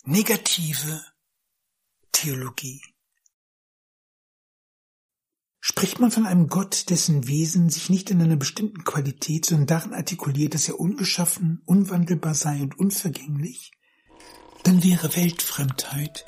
[0.04, 1.04] Negative
[2.12, 2.82] Theologie
[5.60, 9.94] Spricht man von einem Gott, dessen Wesen sich nicht in einer bestimmten Qualität, sondern darin
[9.94, 13.72] artikuliert, dass er ungeschaffen, unwandelbar sei und unvergänglich,
[14.63, 16.26] dann wäre Weltfremdheit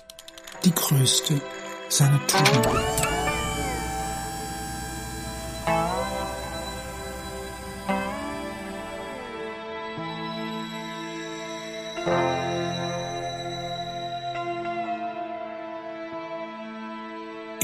[0.64, 1.42] die größte
[1.90, 3.25] seiner Tugenden.
[12.06, 12.12] In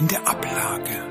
[0.08, 1.08] der Ablage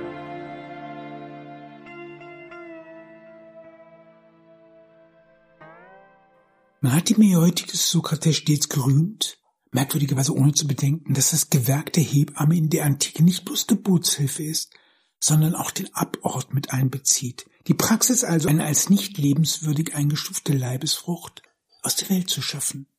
[6.80, 9.38] Man hat die Mäeutik des Sokrates stets gerühmt,
[9.70, 14.42] merkwürdigerweise ohne zu bedenken, dass das Gewerk der Hebamme in der Antike nicht bloß Geburtshilfe
[14.42, 14.72] ist,
[15.20, 17.46] sondern auch den Abort mit einbezieht.
[17.68, 21.42] Die Praxis also, eine als nicht lebenswürdig eingestufte Leibesfrucht
[21.82, 22.89] aus der Welt zu schaffen.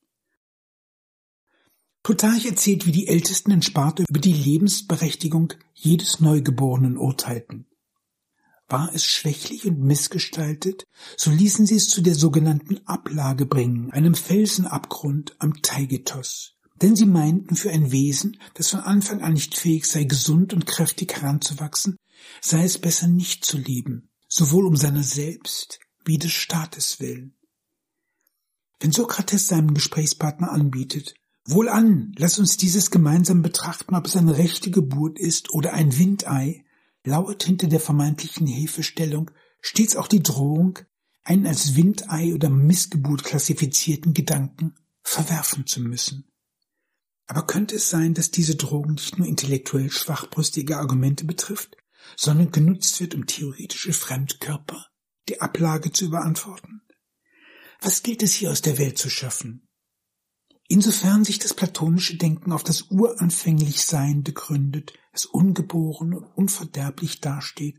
[2.04, 7.68] Plutarch erzählt, wie die Ältesten in Sparta über die Lebensberechtigung jedes Neugeborenen urteilten.
[8.68, 14.16] War es schwächlich und missgestaltet, so ließen sie es zu der sogenannten Ablage bringen, einem
[14.16, 16.56] Felsenabgrund am Taigetos.
[16.82, 20.66] Denn sie meinten, für ein Wesen, das von Anfang an nicht fähig sei, gesund und
[20.66, 21.98] kräftig heranzuwachsen,
[22.42, 27.36] sei es besser nicht zu leben, sowohl um seiner selbst wie des Staates willen.
[28.80, 31.14] Wenn Sokrates seinem Gesprächspartner anbietet,
[31.45, 36.65] Wohlan, lass uns dieses gemeinsam betrachten, ob es eine rechte Geburt ist oder ein Windei,
[37.04, 40.80] lauert hinter der vermeintlichen Hefestellung stets auch die Drohung,
[41.23, 46.27] einen als Windei oder Missgeburt klassifizierten Gedanken verwerfen zu müssen.
[47.27, 51.77] Aber könnte es sein, dass diese Drohung nicht nur intellektuell schwachbrüstige Argumente betrifft,
[52.17, 54.88] sondern genutzt wird, um theoretische Fremdkörper
[55.30, 56.82] die Ablage zu überantworten?
[57.80, 59.67] Was gilt es hier aus der Welt zu schaffen?
[60.71, 67.77] Insofern sich das platonische Denken auf das uranfänglich Seiende gründet, das ungeboren und unverderblich dasteht,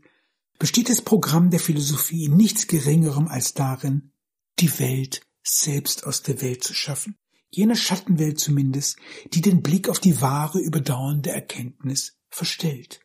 [0.59, 4.11] besteht das Programm der Philosophie in nichts Geringerem als darin,
[4.59, 7.17] die Welt selbst aus der Welt zu schaffen,
[7.49, 8.97] jene Schattenwelt zumindest,
[9.33, 12.99] die den Blick auf die wahre, überdauernde Erkenntnis verstellt.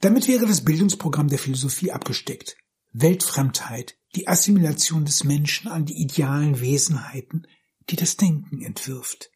[0.00, 2.56] Damit wäre das Bildungsprogramm der Philosophie abgesteckt.
[2.92, 7.46] Weltfremdheit, die Assimilation des Menschen an die idealen Wesenheiten,
[7.88, 9.30] die das Denken entwirft.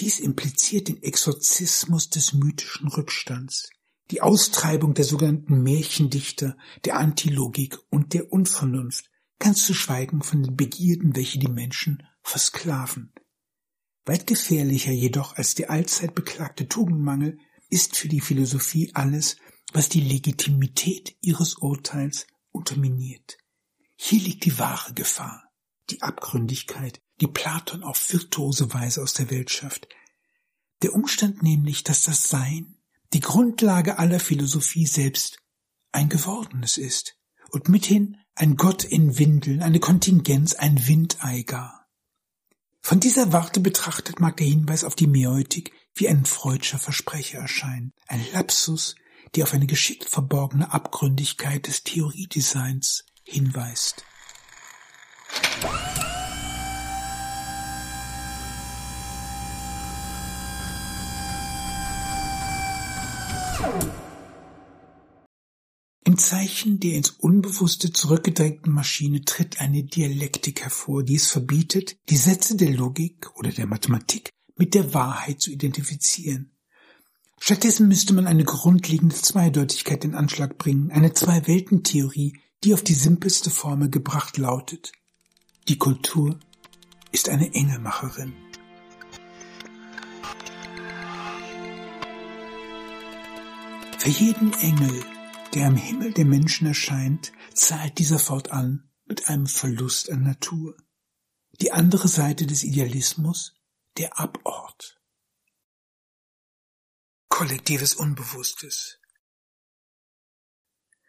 [0.00, 3.68] Dies impliziert den Exorzismus des mythischen Rückstands,
[4.10, 10.56] die Austreibung der sogenannten Märchendichter, der Antilogik und der Unvernunft, ganz zu schweigen von den
[10.56, 13.12] Begierden, welche die Menschen versklaven.
[14.04, 19.36] Weit gefährlicher jedoch als der allzeit beklagte Tugendmangel ist für die Philosophie alles,
[19.72, 23.38] was die Legitimität ihres Urteils unterminiert.
[23.96, 25.44] Hier liegt die wahre Gefahr,
[25.90, 29.88] die Abgründigkeit, die Platon auf virtuose Weise aus der Welt schafft.
[30.82, 32.76] Der Umstand nämlich, dass das Sein,
[33.12, 35.38] die Grundlage aller Philosophie selbst,
[35.92, 37.16] ein gewordenes ist
[37.50, 41.88] und mithin ein Gott in Windeln, eine Kontingenz, ein Windei gar.
[42.80, 47.92] Von dieser Warte betrachtet mag der Hinweis auf die Mäeutik wie ein freudscher Versprecher erscheinen,
[48.06, 48.94] ein Lapsus,
[49.34, 54.04] der auf eine geschickt verborgene Abgründigkeit des Theoriedesigns hinweist.
[66.04, 72.16] Im Zeichen der ins Unbewusste zurückgedrängten Maschine tritt eine Dialektik hervor, die es verbietet, die
[72.16, 76.50] Sätze der Logik oder der Mathematik mit der Wahrheit zu identifizieren.
[77.38, 83.50] Stattdessen müsste man eine grundlegende Zweideutigkeit in Anschlag bringen, eine Zwei-Welten-Theorie, die auf die simpelste
[83.50, 84.92] Formel gebracht lautet.
[85.68, 86.38] Die Kultur
[87.12, 88.34] ist eine Engelmacherin.
[94.00, 95.04] Für jeden Engel,
[95.52, 100.74] der am Himmel der Menschen erscheint, zahlt dieser fortan mit einem Verlust an Natur.
[101.60, 103.52] Die andere Seite des Idealismus,
[103.98, 105.00] der Abort
[107.28, 109.00] kollektives Unbewusstes.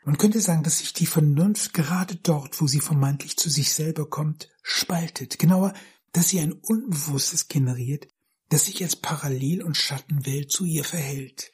[0.04, 4.10] Man könnte sagen, dass sich die Vernunft gerade dort, wo sie vermeintlich zu sich selber
[4.10, 5.40] kommt, spaltet.
[5.40, 5.74] Genauer,
[6.12, 8.10] dass sie ein Unbewusstes generiert,
[8.50, 11.52] das sich als Parallel- und Schattenwelt zu ihr verhält.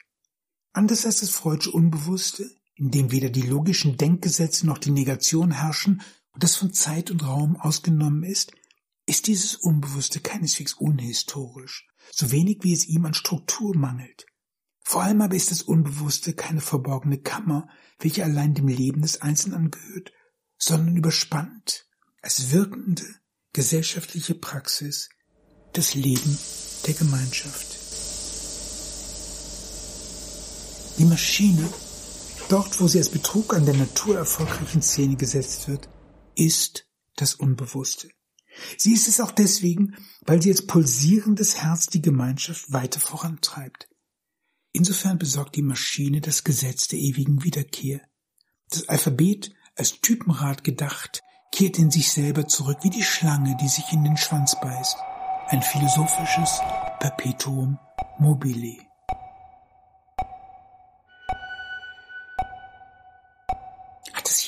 [0.72, 6.02] Anders als das Freudsche Unbewusste, in dem weder die logischen Denkgesetze noch die Negation herrschen
[6.32, 8.52] und das von Zeit und Raum ausgenommen ist,
[9.06, 14.26] ist dieses Unbewusste keineswegs unhistorisch, so wenig wie es ihm an Struktur mangelt.
[14.82, 19.56] Vor allem aber ist das Unbewusste keine verborgene Kammer, welche allein dem Leben des Einzelnen
[19.56, 20.12] angehört,
[20.58, 21.86] sondern überspannt
[22.22, 23.04] als wirkende
[23.52, 25.08] gesellschaftliche Praxis
[25.72, 26.38] das Leben
[26.86, 27.77] der Gemeinschaft.
[30.98, 31.68] Die Maschine,
[32.48, 35.88] dort wo sie als Betrug an der Natur erfolgreich in Szene gesetzt wird,
[36.34, 38.08] ist das Unbewusste.
[38.76, 43.88] Sie ist es auch deswegen, weil sie als pulsierendes Herz die Gemeinschaft weiter vorantreibt.
[44.72, 48.00] Insofern besorgt die Maschine das Gesetz der ewigen Wiederkehr.
[48.70, 53.92] Das Alphabet als Typenrad gedacht, kehrt in sich selber zurück wie die Schlange, die sich
[53.92, 54.96] in den Schwanz beißt.
[55.46, 56.58] Ein philosophisches
[56.98, 57.78] Perpetuum
[58.18, 58.87] mobile.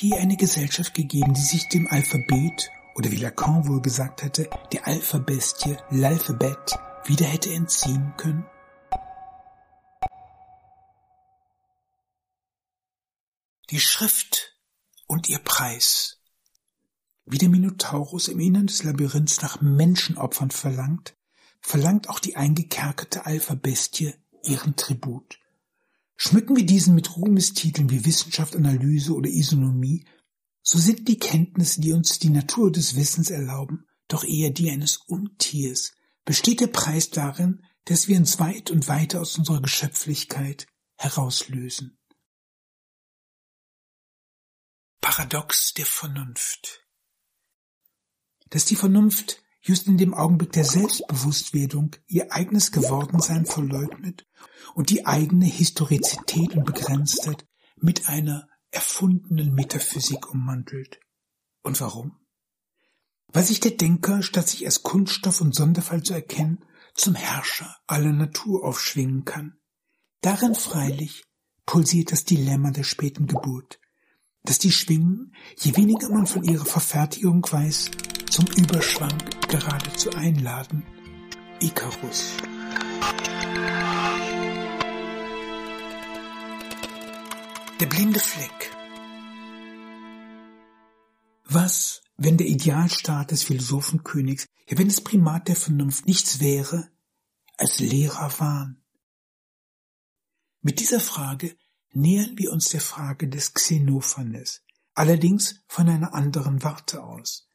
[0.01, 4.87] Je eine Gesellschaft gegeben, die sich dem Alphabet oder wie Lacan wohl gesagt hätte, der
[4.87, 8.45] Alphabestie, l'Alphabet, wieder hätte entziehen können?
[13.71, 14.57] die Schrift
[15.07, 16.19] und ihr Preis.
[17.25, 21.15] Wie der Minotaurus im Innern des Labyrinths nach Menschenopfern verlangt,
[21.61, 25.39] verlangt auch die eingekerkerte Alphabestie ihren Tribut.
[26.23, 30.05] Schmücken wir diesen mit Ruhmestiteln wie Wissenschaft, Analyse oder Isonomie,
[30.61, 34.97] so sind die Kenntnisse, die uns die Natur des Wissens erlauben, doch eher die eines
[34.97, 35.93] Untiers.
[36.23, 41.97] Besteht der Preis darin, dass wir uns weit und weiter aus unserer Geschöpflichkeit herauslösen.
[45.01, 46.85] Paradox der Vernunft.
[48.51, 54.27] Dass die Vernunft just in dem Augenblick der Selbstbewusstwerdung ihr eigenes Gewordensein verleugnet
[54.73, 60.99] und die eigene Historizität und Begrenztheit mit einer erfundenen Metaphysik ummantelt.
[61.61, 62.17] Und warum?
[63.27, 68.11] Weil sich der Denker, statt sich als Kunststoff und Sonderfall zu erkennen, zum Herrscher aller
[68.11, 69.57] Natur aufschwingen kann.
[70.21, 71.23] Darin freilich
[71.65, 73.79] pulsiert das Dilemma der späten Geburt
[74.43, 77.91] dass die Schwingen, je weniger man von ihrer Verfertigung weiß,
[78.31, 79.17] zum Überschwang
[79.49, 80.85] geradezu einladen.
[81.59, 82.31] Icarus.
[87.79, 88.71] Der blinde Fleck.
[91.43, 96.89] Was, wenn der Idealstaat des Philosophenkönigs, ja wenn das Primat der Vernunft nichts wäre
[97.57, 98.81] als leerer Wahn?
[100.61, 101.57] Mit dieser Frage
[101.91, 104.61] nähern wir uns der Frage des Xenophanes,
[104.93, 107.50] allerdings von einer anderen Warte aus.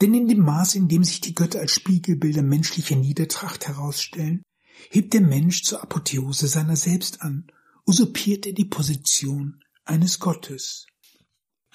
[0.00, 4.42] Denn in dem Maß, in dem sich die Götter als Spiegelbilder menschlicher Niedertracht herausstellen,
[4.88, 7.50] hebt der Mensch zur Apotheose seiner selbst an,
[7.86, 10.86] usurpiert er die Position eines Gottes.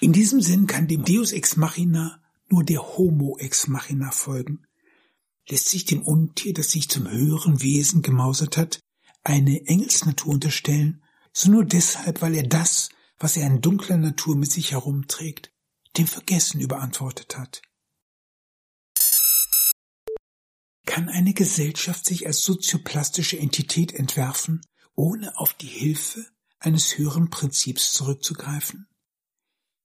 [0.00, 4.66] In diesem Sinn kann dem Deus ex machina nur der Homo ex machina folgen.
[5.48, 8.80] Lässt sich dem Untier, das sich zum höheren Wesen gemausert hat,
[9.22, 11.02] eine Engelsnatur unterstellen,
[11.32, 15.52] so nur deshalb, weil er das, was er in dunkler Natur mit sich herumträgt,
[15.96, 17.62] dem Vergessen überantwortet hat.
[20.86, 24.62] Kann eine Gesellschaft sich als sozioplastische Entität entwerfen,
[24.94, 26.24] ohne auf die Hilfe
[26.58, 28.86] eines höheren Prinzips zurückzugreifen?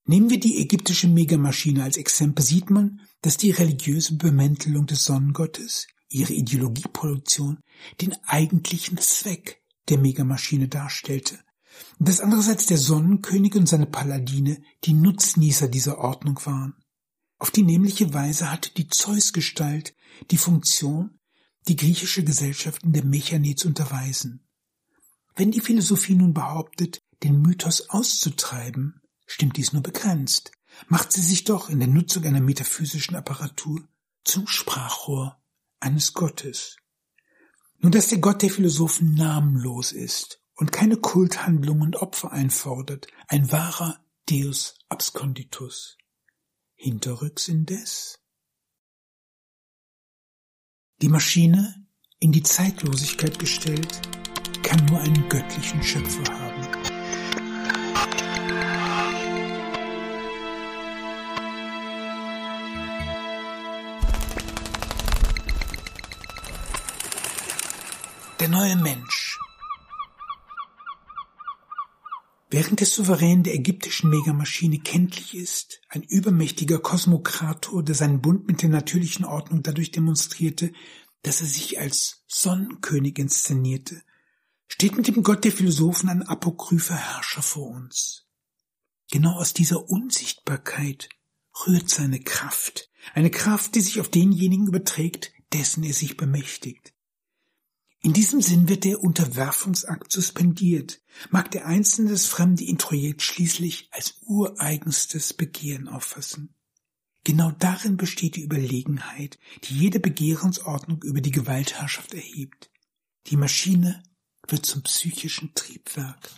[0.04, 5.86] Nehmen wir die ägyptische Megamaschine als Exempel, sieht man, dass die religiöse Bemäntelung des Sonnengottes,
[6.08, 7.60] ihre Ideologieproduktion,
[8.00, 11.38] den eigentlichen Zweck der Megamaschine darstellte,
[11.98, 16.74] und dass andererseits der Sonnenkönig und seine Paladine die Nutznießer dieser Ordnung waren.
[17.42, 19.96] Auf die nämliche Weise hatte die Zeusgestalt
[20.30, 21.18] die Funktion,
[21.66, 24.46] die griechische Gesellschaft in der Mechanik zu unterweisen.
[25.34, 30.52] Wenn die Philosophie nun behauptet, den Mythos auszutreiben, stimmt dies nur begrenzt,
[30.86, 33.88] macht sie sich doch in der Nutzung einer metaphysischen Apparatur
[34.22, 35.42] zum Sprachrohr
[35.80, 36.76] eines Gottes.
[37.80, 43.50] Nur dass der Gott der Philosophen namenlos ist und keine Kulthandlungen und Opfer einfordert, ein
[43.50, 43.98] wahrer
[44.30, 45.98] Deus absconditus.
[46.82, 48.18] Hinterrücks indes
[51.00, 51.86] die Maschine,
[52.18, 54.00] in die Zeitlosigkeit gestellt,
[54.64, 56.66] kann nur einen göttlichen Schöpfer haben.
[68.40, 69.21] Der neue Mensch.
[72.52, 78.60] Während der Souverän der ägyptischen Megamaschine kenntlich ist, ein übermächtiger Kosmokrator, der seinen Bund mit
[78.60, 80.70] der natürlichen Ordnung dadurch demonstrierte,
[81.22, 84.02] dass er sich als Sonnenkönig inszenierte,
[84.68, 88.26] steht mit dem Gott der Philosophen ein apokrypher Herrscher vor uns.
[89.10, 91.08] Genau aus dieser Unsichtbarkeit
[91.66, 96.91] rührt seine Kraft, eine Kraft, die sich auf denjenigen überträgt, dessen er sich bemächtigt.
[98.04, 101.00] In diesem Sinn wird der Unterwerfungsakt suspendiert,
[101.30, 106.56] mag der Einzelne das fremde Introjekt schließlich als ureigenstes Begehren auffassen.
[107.22, 112.72] Genau darin besteht die Überlegenheit, die jede Begehrensordnung über die Gewaltherrschaft erhebt.
[113.28, 114.02] Die Maschine
[114.48, 116.28] wird zum psychischen Triebwerk.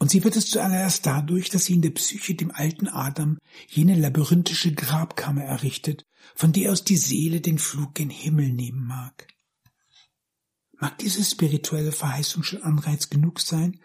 [0.00, 3.38] Und sie wird es zuallererst dadurch, dass sie in der Psyche dem alten Adam
[3.68, 6.04] jene labyrinthische Grabkammer errichtet,
[6.34, 9.28] von der aus die Seele den Flug gen Himmel nehmen mag.
[10.84, 13.80] Mag diese spirituelle Verheißung schon Anreiz genug sein,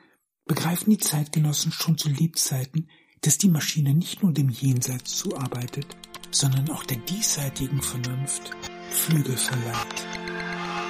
[0.46, 2.90] begreifen die Zeitgenossen schon zu Lebzeiten,
[3.22, 5.96] dass die Maschine nicht nur dem Jenseits zuarbeitet,
[6.32, 8.52] sondern auch der diesseitigen Vernunft
[8.90, 10.06] Flügel verleiht.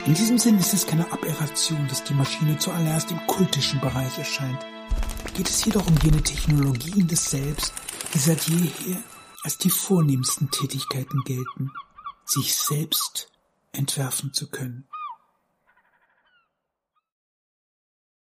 [0.07, 4.65] In diesem Sinn ist es keine Aberration, dass die Maschine zuallererst im kultischen Bereich erscheint.
[5.35, 7.71] Geht es jedoch um jene Technologien des Selbst,
[8.15, 9.03] die seit jeher
[9.43, 11.69] als die vornehmsten Tätigkeiten gelten,
[12.25, 13.31] sich selbst
[13.73, 14.88] entwerfen zu können.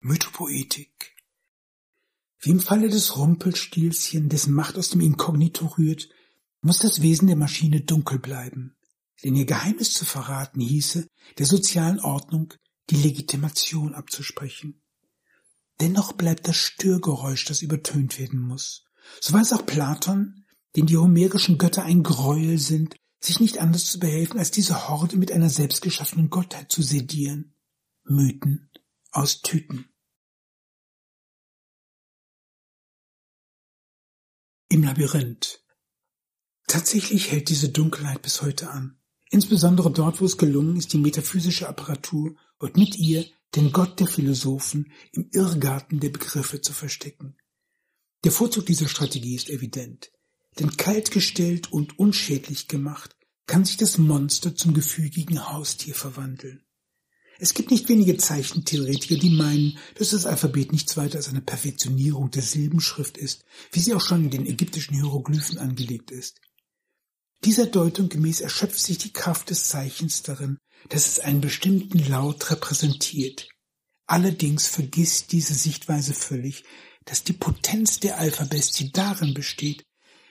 [0.06, 1.16] Mythopoetik.
[2.42, 6.10] Wie im Falle des Rumpelstilzchen, dessen Macht aus dem Inkognito rührt,
[6.60, 8.76] muss das Wesen der Maschine dunkel bleiben,
[9.24, 12.54] denn ihr Geheimnis zu verraten hieße, der sozialen Ordnung
[12.90, 14.84] die Legitimation abzusprechen.
[15.80, 18.84] Dennoch bleibt das Störgeräusch, das übertönt werden muss.
[19.22, 20.46] So weiß auch Platon,
[20.76, 25.16] den die homerischen Götter ein Gräuel sind, sich nicht anders zu behelfen, als diese Horde
[25.16, 27.56] mit einer selbstgeschaffenen Gottheit zu sedieren.
[28.04, 28.70] Mythen
[29.12, 29.93] aus Tüten.
[34.74, 35.64] Im Labyrinth.
[36.68, 38.98] Tatsächlich hält diese Dunkelheit bis heute an.
[39.30, 44.08] Insbesondere dort, wo es gelungen ist, die metaphysische Apparatur und mit ihr den Gott der
[44.08, 47.38] Philosophen im Irrgarten der Begriffe zu verstecken.
[48.24, 50.12] Der Vorzug dieser Strategie ist evident.
[50.58, 53.16] Denn kaltgestellt und unschädlich gemacht,
[53.46, 56.63] kann sich das Monster zum gefügigen Haustier verwandeln.
[57.40, 62.30] Es gibt nicht wenige Zeichentheoretiker, die meinen, dass das Alphabet nichts weiter als eine Perfektionierung
[62.32, 66.40] der Silbenschrift ist, wie sie auch schon in den ägyptischen Hieroglyphen angelegt ist.
[67.44, 70.60] Dieser Deutung gemäß erschöpft sich die Kraft des Zeichens darin,
[70.90, 73.50] dass es einen bestimmten Laut repräsentiert.
[74.06, 76.64] Allerdings vergisst diese Sichtweise völlig,
[77.06, 79.84] dass die Potenz der Alphabestie darin besteht,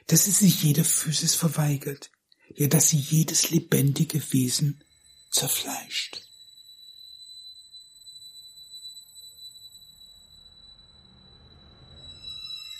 [0.06, 2.10] dass sie sich jeder Physis verweigert,
[2.54, 4.82] ja dass sie jedes lebendige Wesen
[5.30, 6.31] zerfleischt.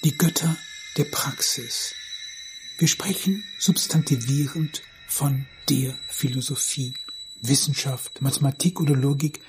[0.05, 0.57] Die Götter
[0.97, 1.95] der Praxis.
[2.77, 6.95] Wir sprechen substantivierend von der Philosophie,
[7.41, 9.41] Wissenschaft, Mathematik oder Logik,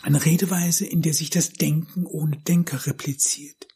[0.00, 3.68] eine Redeweise, in der sich das Denken ohne Denker repliziert.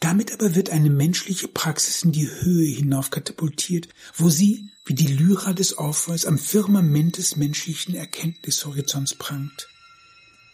[0.00, 5.06] Damit aber wird eine menschliche Praxis in die Höhe hinauf katapultiert, wo sie, wie die
[5.06, 9.68] Lyra des Orpheus, am Firmament des menschlichen Erkenntnishorizonts prangt.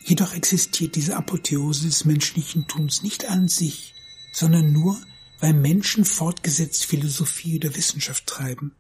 [0.04, 3.93] Jedoch existiert diese Apotheose des menschlichen Tuns nicht an sich,
[4.34, 5.00] sondern nur,
[5.38, 8.74] weil Menschen fortgesetzt Philosophie oder Wissenschaft treiben.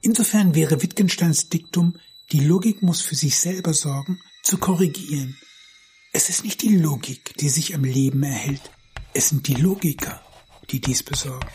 [0.00, 1.96] Insofern wäre Wittgensteins Diktum,
[2.32, 5.36] die Logik muss für sich selber sorgen, zu korrigieren.
[6.12, 8.70] Es ist nicht die Logik, die sich am Leben erhält,
[9.14, 10.20] es sind die Logiker,
[10.70, 11.48] die dies besorgen.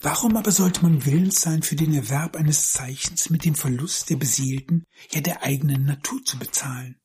[0.00, 4.16] Warum aber sollte man willens sein, für den Erwerb eines Zeichens mit dem Verlust der
[4.16, 6.96] beseelten, ja der eigenen Natur zu bezahlen?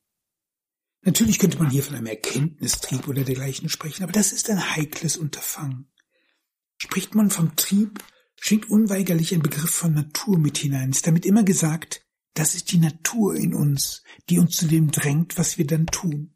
[1.04, 5.18] Natürlich könnte man hier von einem Erkenntnistrieb oder dergleichen sprechen, aber das ist ein heikles
[5.18, 5.92] Unterfangen.
[6.78, 8.04] Spricht man vom Trieb,
[8.40, 12.78] schwingt unweigerlich ein Begriff von Natur mit hinein, ist damit immer gesagt, das ist die
[12.78, 16.36] Natur in uns, die uns zu dem drängt, was wir dann tun.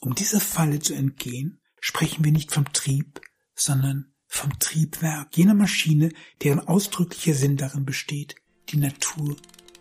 [0.00, 3.20] Um dieser Falle zu entgehen, sprechen wir nicht vom Trieb,
[3.54, 6.10] sondern vom Triebwerk jener Maschine,
[6.42, 8.36] deren ausdrücklicher Sinn darin besteht,
[8.70, 9.36] die Natur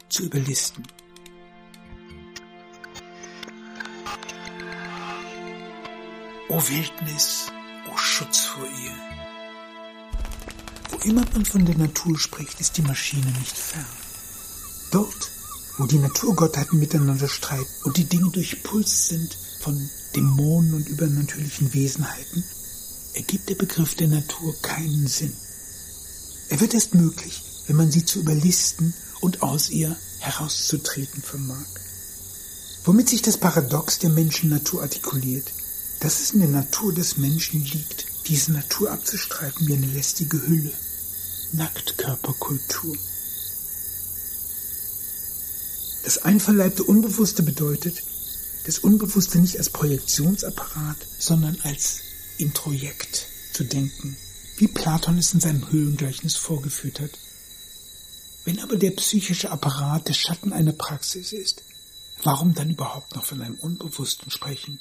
[0.10, 0.84] zu überlisten.
[6.54, 7.46] O Wildnis,
[7.90, 8.96] o Schutz vor ihr.
[10.90, 13.86] Wo immer man von der Natur spricht, ist die Maschine nicht fern.
[14.92, 15.32] Dort,
[15.78, 22.44] wo die Naturgottheiten miteinander streiten und die Dinge durchpulst sind von Dämonen und übernatürlichen Wesenheiten,
[23.14, 25.34] ergibt der Begriff der Natur keinen Sinn.
[26.50, 31.66] Er wird erst möglich, wenn man sie zu überlisten und aus ihr herauszutreten vermag.
[32.84, 35.46] Womit sich das Paradox der Menschennatur artikuliert,
[36.02, 40.74] dass es in der Natur des Menschen liegt, diese Natur abzustreiten wie eine lästige Hülle.
[41.54, 42.98] Nacktkörperkultur.
[46.04, 48.02] Das einverleibte Unbewusste bedeutet,
[48.66, 52.00] das Unbewusste nicht als Projektionsapparat, sondern als
[52.38, 54.18] Introjekt zu denken,
[54.58, 57.12] wie Platon es in seinem Höhlengleichnis vorgeführt hat.
[58.46, 61.62] Wenn aber der psychische Apparat der Schatten einer Praxis ist,
[62.24, 64.80] warum dann überhaupt noch von einem Unbewussten sprechen?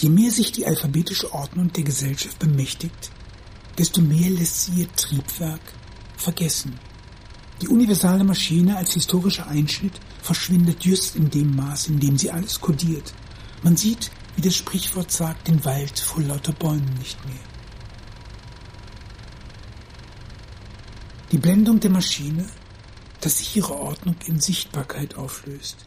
[0.00, 3.10] Je mehr sich die alphabetische Ordnung der Gesellschaft bemächtigt,
[3.76, 5.60] desto mehr lässt sie ihr Triebwerk
[6.16, 6.78] vergessen.
[7.60, 9.92] Die universale Maschine als historischer Einschnitt
[10.22, 13.12] verschwindet just in dem Maß, in dem sie alles kodiert.
[13.62, 17.44] Man sieht, wie das Sprichwort sagt, den Wald vor lauter Bäumen nicht mehr.
[21.30, 22.46] Die Blendung der Maschine,
[23.20, 25.84] dass sich ihre Ordnung in Sichtbarkeit auflöst.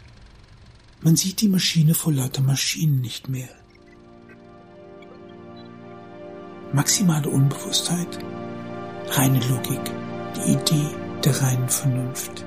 [1.01, 3.49] Man sieht die Maschine vor lauter Maschinen nicht mehr.
[6.73, 8.19] Maximale Unbewusstheit,
[9.09, 9.81] reine Logik,
[10.35, 10.89] die Idee
[11.23, 12.43] der reinen Vernunft.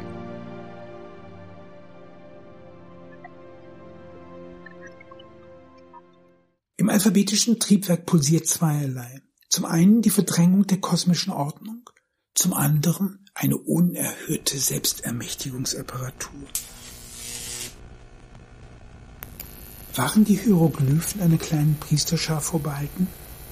[6.77, 9.22] Im alphabetischen Triebwerk pulsiert zweierlei.
[9.49, 11.89] Zum einen die Verdrängung der kosmischen Ordnung,
[12.35, 16.49] zum anderen eine unerhörte Selbstermächtigungsapparatur.
[19.95, 23.07] Waren die Hieroglyphen einer kleinen Priesterschar vorbehalten?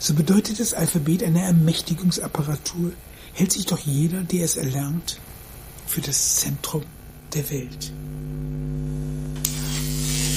[0.05, 2.93] So bedeutet das Alphabet eine Ermächtigungsapparatur,
[3.33, 5.19] hält sich doch jeder, der es erlernt,
[5.87, 6.83] für das Zentrum
[7.33, 7.91] der Welt.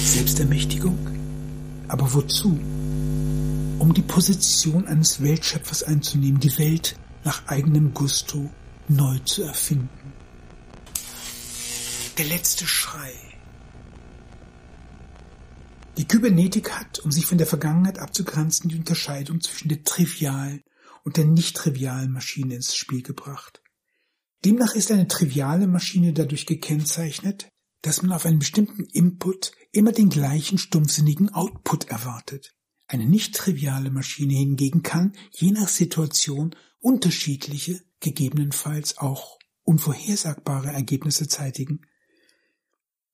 [0.05, 0.97] Selbstermächtigung?
[1.89, 2.57] Aber wozu?
[3.77, 6.95] Um die Position eines Weltschöpfers einzunehmen, die Welt
[7.25, 8.49] nach eigenem Gusto
[8.87, 10.13] neu zu erfinden.
[12.17, 13.11] Der letzte Schrei
[15.97, 20.63] die Kybernetik hat, um sich von der Vergangenheit abzugrenzen, die Unterscheidung zwischen der trivialen
[21.03, 23.61] und der nicht trivialen Maschine ins Spiel gebracht.
[24.45, 27.49] Demnach ist eine triviale Maschine dadurch gekennzeichnet,
[27.81, 32.53] dass man auf einen bestimmten Input immer den gleichen stumpfsinnigen Output erwartet.
[32.87, 41.81] Eine nicht triviale Maschine hingegen kann, je nach Situation, unterschiedliche, gegebenenfalls auch unvorhersagbare Ergebnisse zeitigen.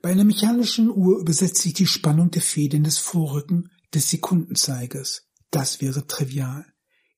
[0.04, 5.30] Bei einer mechanischen Uhr übersetzt sich die Spannung der Fäden das Vorrücken des Sekundenzeigers.
[5.50, 6.66] Das wäre trivial.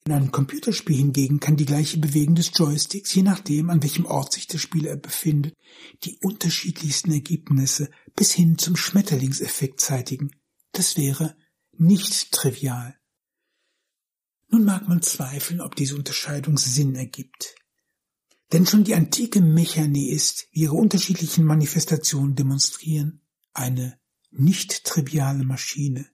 [0.05, 4.33] In einem Computerspiel hingegen kann die gleiche Bewegung des Joysticks, je nachdem, an welchem Ort
[4.33, 5.55] sich der Spieler befindet,
[6.03, 10.29] die unterschiedlichsten Ergebnisse bis hin zum Schmetterlingseffekt zeitigen.
[10.71, 11.35] Das wäre
[11.71, 12.95] nicht trivial.
[14.49, 17.55] Nun mag man zweifeln, ob diese Unterscheidung Sinn ergibt.
[18.51, 23.21] Denn schon die antike Mechanik ist, wie ihre unterschiedlichen Manifestationen demonstrieren,
[23.53, 23.99] eine
[24.31, 26.07] nicht triviale Maschine.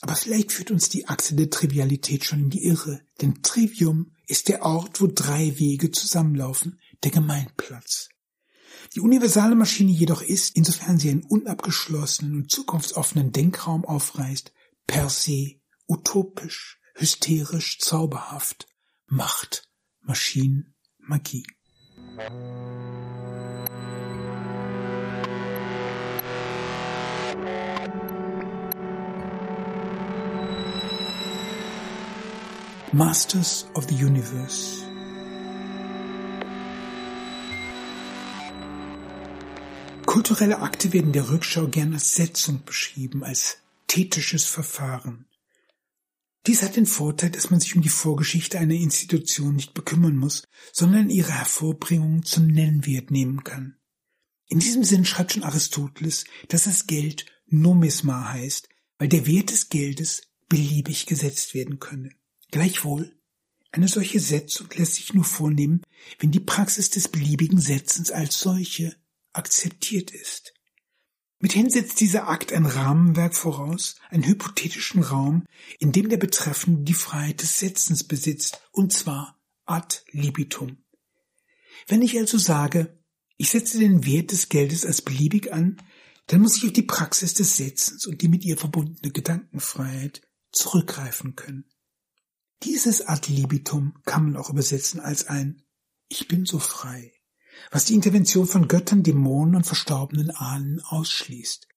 [0.00, 4.48] Aber vielleicht führt uns die Achse der Trivialität schon in die Irre, denn Trivium ist
[4.48, 8.08] der Ort, wo drei Wege zusammenlaufen, der Gemeinplatz.
[8.94, 14.52] Die universale Maschine jedoch ist, insofern sie einen unabgeschlossenen und zukunftsoffenen Denkraum aufreißt,
[14.86, 18.66] per se utopisch, hysterisch, zauberhaft,
[19.06, 19.68] Macht,
[20.00, 20.71] Maschinen,
[21.02, 21.44] Magie.
[32.92, 34.84] Masters of the Universe
[40.06, 45.24] Kulturelle Akte werden der Rückschau gern als Setzung beschrieben, als tätisches Verfahren.
[46.46, 50.42] Dies hat den Vorteil, dass man sich um die Vorgeschichte einer Institution nicht bekümmern muss,
[50.72, 53.76] sondern ihre Hervorbringung zum Nennwert nehmen kann.
[54.48, 58.68] In diesem Sinn schreibt schon Aristoteles, dass das Geld Nomisma heißt,
[58.98, 62.10] weil der Wert des Geldes beliebig gesetzt werden könne.
[62.50, 63.16] Gleichwohl,
[63.70, 65.82] eine solche Setzung lässt sich nur vornehmen,
[66.18, 68.94] wenn die Praxis des beliebigen Setzens als solche
[69.32, 70.52] akzeptiert ist.
[71.42, 75.44] Mithin setzt dieser Akt ein Rahmenwerk voraus, einen hypothetischen Raum,
[75.80, 80.84] in dem der Betreffende die Freiheit des Setzens besitzt, und zwar ad libitum.
[81.88, 82.96] Wenn ich also sage,
[83.38, 85.82] ich setze den Wert des Geldes als beliebig an,
[86.28, 90.22] dann muss ich auf die Praxis des Setzens und die mit ihr verbundene Gedankenfreiheit
[90.52, 91.64] zurückgreifen können.
[92.62, 95.64] Dieses ad libitum kann man auch übersetzen als ein
[96.06, 97.12] Ich bin so frei
[97.70, 101.68] was die Intervention von Göttern, Dämonen und verstorbenen Ahnen ausschließt.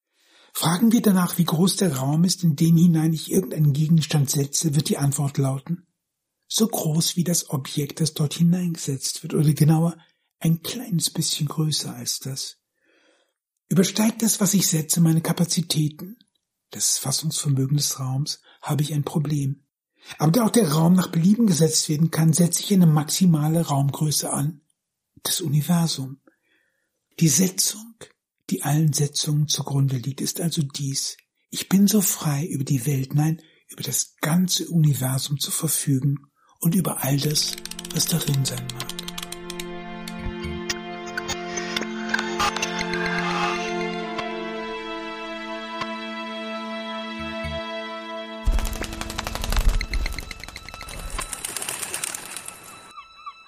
[0.53, 4.73] Fragen wir danach, wie groß der Raum ist, in den hinein ich irgendeinen Gegenstand setze,
[4.73, 5.85] wird die Antwort lauten,
[6.47, 9.97] so groß wie das Objekt, das dort hineingesetzt wird, oder genauer,
[10.39, 12.57] ein kleines bisschen größer als das.
[13.67, 16.17] Übersteigt das, was ich setze, meine Kapazitäten,
[16.71, 19.65] das Fassungsvermögen des Raums, habe ich ein Problem.
[20.19, 24.31] Aber da auch der Raum nach Belieben gesetzt werden kann, setze ich eine maximale Raumgröße
[24.31, 24.61] an
[25.25, 26.21] das Universum.
[27.19, 27.95] Die Setzung,
[28.49, 31.17] die allen Setzungen zugrunde liegt, ist also dies.
[31.49, 36.17] Ich bin so frei, über die Welt, nein, über das ganze Universum zu verfügen
[36.59, 37.55] und über all das,
[37.93, 38.95] was darin sein mag.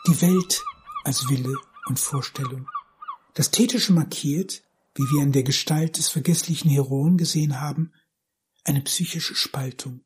[0.08, 0.64] Die Welt
[1.04, 1.54] als Wille
[1.88, 2.68] und Vorstellung.
[3.34, 4.64] Das Thetische markiert,
[4.96, 7.94] wie wir in der Gestalt des vergesslichen Heroen gesehen haben,
[8.64, 10.02] eine psychische Spaltung.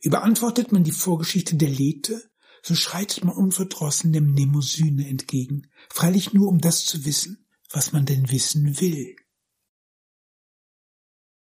[0.00, 2.22] Überantwortet man die Vorgeschichte der Lethe,
[2.62, 8.06] so schreitet man unverdrossen dem Mnemosyne entgegen, freilich nur um das zu wissen, was man
[8.06, 9.16] denn wissen will.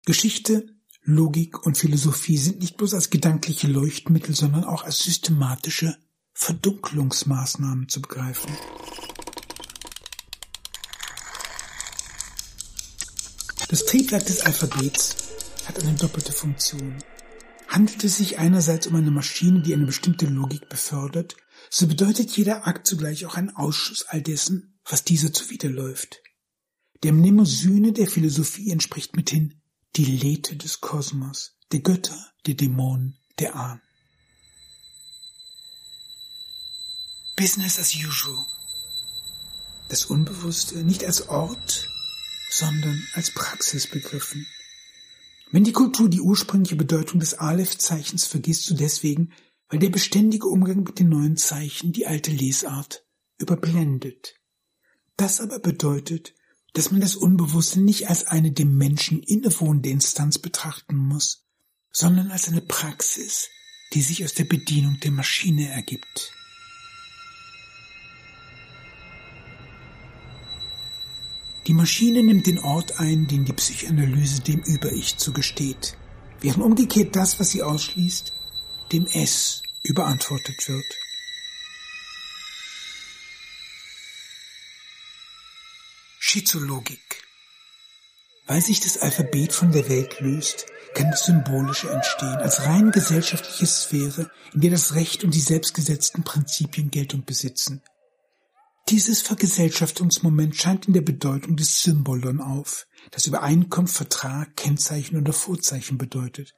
[0.05, 5.97] Geschichte, Logik und Philosophie sind nicht bloß als gedankliche Leuchtmittel, sondern auch als systematische
[6.32, 8.51] Verdunklungsmaßnahmen zu begreifen.
[13.69, 15.17] Das Triebwerk des Alphabets
[15.64, 17.03] hat eine doppelte Funktion.
[17.67, 21.37] Handelt es sich einerseits um eine Maschine, die eine bestimmte Logik befördert,
[21.69, 26.23] so bedeutet jeder Akt zugleich auch ein Ausschuss all dessen, was dieser zuwiderläuft.
[27.03, 29.61] Der Mnemosyne der Philosophie entspricht mithin
[29.97, 33.83] die Lethe des Kosmos, der Götter, der Dämonen, der Ahnen.
[37.35, 38.47] Business as usual.
[39.89, 41.89] Das Unbewusste nicht als Ort,
[42.57, 44.46] sondern als Praxis begriffen.
[45.52, 49.32] Wenn die Kultur die ursprüngliche Bedeutung des Aleph-Zeichens vergisst, so deswegen,
[49.68, 53.04] weil der beständige Umgang mit den neuen Zeichen die alte Lesart
[53.38, 54.34] überblendet.
[55.16, 56.34] Das aber bedeutet,
[56.72, 61.46] dass man das Unbewusste nicht als eine dem Menschen innewohnende Instanz betrachten muss,
[61.90, 63.48] sondern als eine Praxis,
[63.94, 66.32] die sich aus der Bedienung der Maschine ergibt.
[71.67, 75.97] Die Maschine nimmt den Ort ein, den die Psychoanalyse dem Über-Ich zugesteht,
[76.41, 78.33] während umgekehrt das, was sie ausschließt,
[78.93, 80.85] dem Es überantwortet wird.
[86.21, 87.25] Schizologik
[88.47, 93.67] Weil sich das Alphabet von der Welt löst, kann das Symbolische entstehen, als rein gesellschaftliche
[93.67, 97.83] Sphäre, in der das Recht und die selbstgesetzten Prinzipien Geltung besitzen–
[98.89, 105.99] dieses Vergesellschaftungsmoment scheint in der Bedeutung des Symbolon auf, das Übereinkunft, Vertrag, Kennzeichen oder Vorzeichen
[105.99, 106.55] bedeutet.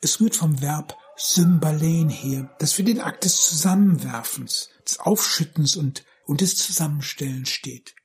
[0.00, 6.04] Es rührt vom Verb symbalein her, das für den Akt des Zusammenwerfens, des Aufschüttens und
[6.30, 7.96] und des Zusammenstellens steht.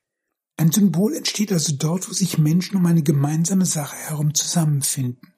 [0.56, 5.32] Ein Symbol entsteht also dort, wo sich Menschen um eine gemeinsame Sache herum zusammenfinden.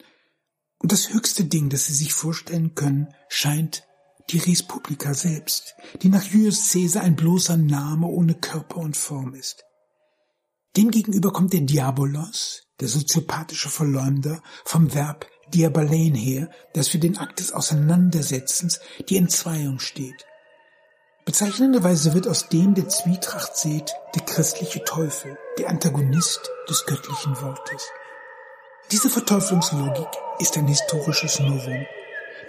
[0.78, 3.86] Und das höchste Ding, das sie sich vorstellen können, scheint
[4.30, 9.34] die Res Publica selbst, die nach Julius Caesar ein bloßer Name ohne Körper und Form
[9.34, 9.64] ist.
[10.76, 17.40] Demgegenüber kommt der Diabolos, der soziopathische Verleumder, vom Verb diabalein her, das für den Akt
[17.40, 20.26] des Auseinandersetzens, die Entzweiung steht.
[21.24, 27.82] Bezeichnenderweise wird aus dem der Zwietracht seht der christliche Teufel, der Antagonist des göttlichen Wortes.
[28.92, 30.08] Diese Verteuflungslogik
[30.38, 31.84] ist ein historisches Novum.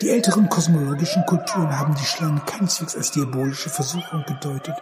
[0.01, 4.75] Die älteren kosmologischen Kulturen haben die Schlange keineswegs als diabolische Versuchung gedeutet,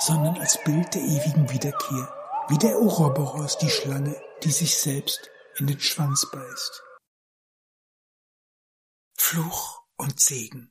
[0.00, 2.12] sondern als Bild der ewigen Wiederkehr,
[2.48, 6.82] wie der Ouroboros die Schlange, die sich selbst in den Schwanz beißt.
[9.14, 10.70] Fluch und Segen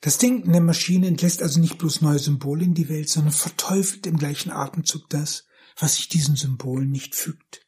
[0.00, 4.06] das Denken der Maschine entlässt also nicht bloß neue Symbole in die Welt, sondern verteufelt
[4.06, 5.46] im gleichen Atemzug das,
[5.78, 7.66] was sich diesen Symbolen nicht fügt.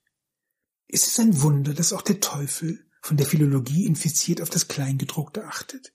[0.88, 5.44] Es ist ein Wunder, dass auch der Teufel, von der Philologie infiziert, auf das Kleingedruckte
[5.44, 5.92] achtet.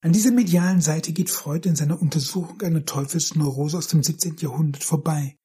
[0.00, 4.36] An dieser medialen Seite geht Freud in seiner Untersuchung einer Teufelsneurose aus dem 17.
[4.38, 5.38] Jahrhundert vorbei.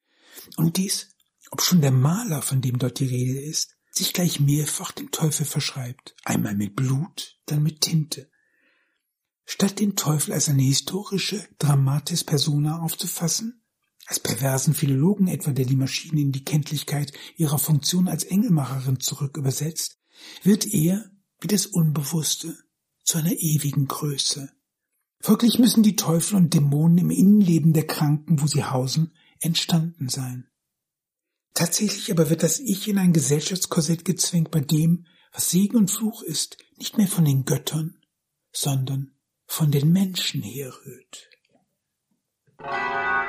[0.58, 1.16] Und dies,
[1.52, 5.46] ob schon der Maler, von dem dort die Rede ist, sich gleich mehrfach dem Teufel
[5.46, 8.30] verschreibt, einmal mit Blut, dann mit Tinte.
[9.46, 13.64] Statt den Teufel als eine historische Dramatis persona aufzufassen,
[14.06, 19.99] als perversen Philologen etwa, der die Maschine in die Kenntlichkeit ihrer Funktion als Engelmacherin zurückübersetzt,
[20.44, 21.10] wird er,
[21.42, 22.58] wie das Unbewusste,
[23.04, 24.52] zu einer ewigen Größe.
[25.22, 30.48] Folglich müssen die Teufel und Dämonen im Innenleben der Kranken, wo sie hausen, entstanden sein.
[31.54, 36.22] Tatsächlich aber wird das Ich in ein Gesellschaftskorsett gezwängt, bei dem, was Segen und Fluch
[36.24, 37.98] ist, nicht mehr von den Göttern,
[38.54, 39.12] sondern
[39.46, 41.30] von den Menschen herrührt.
[42.60, 43.20] Musik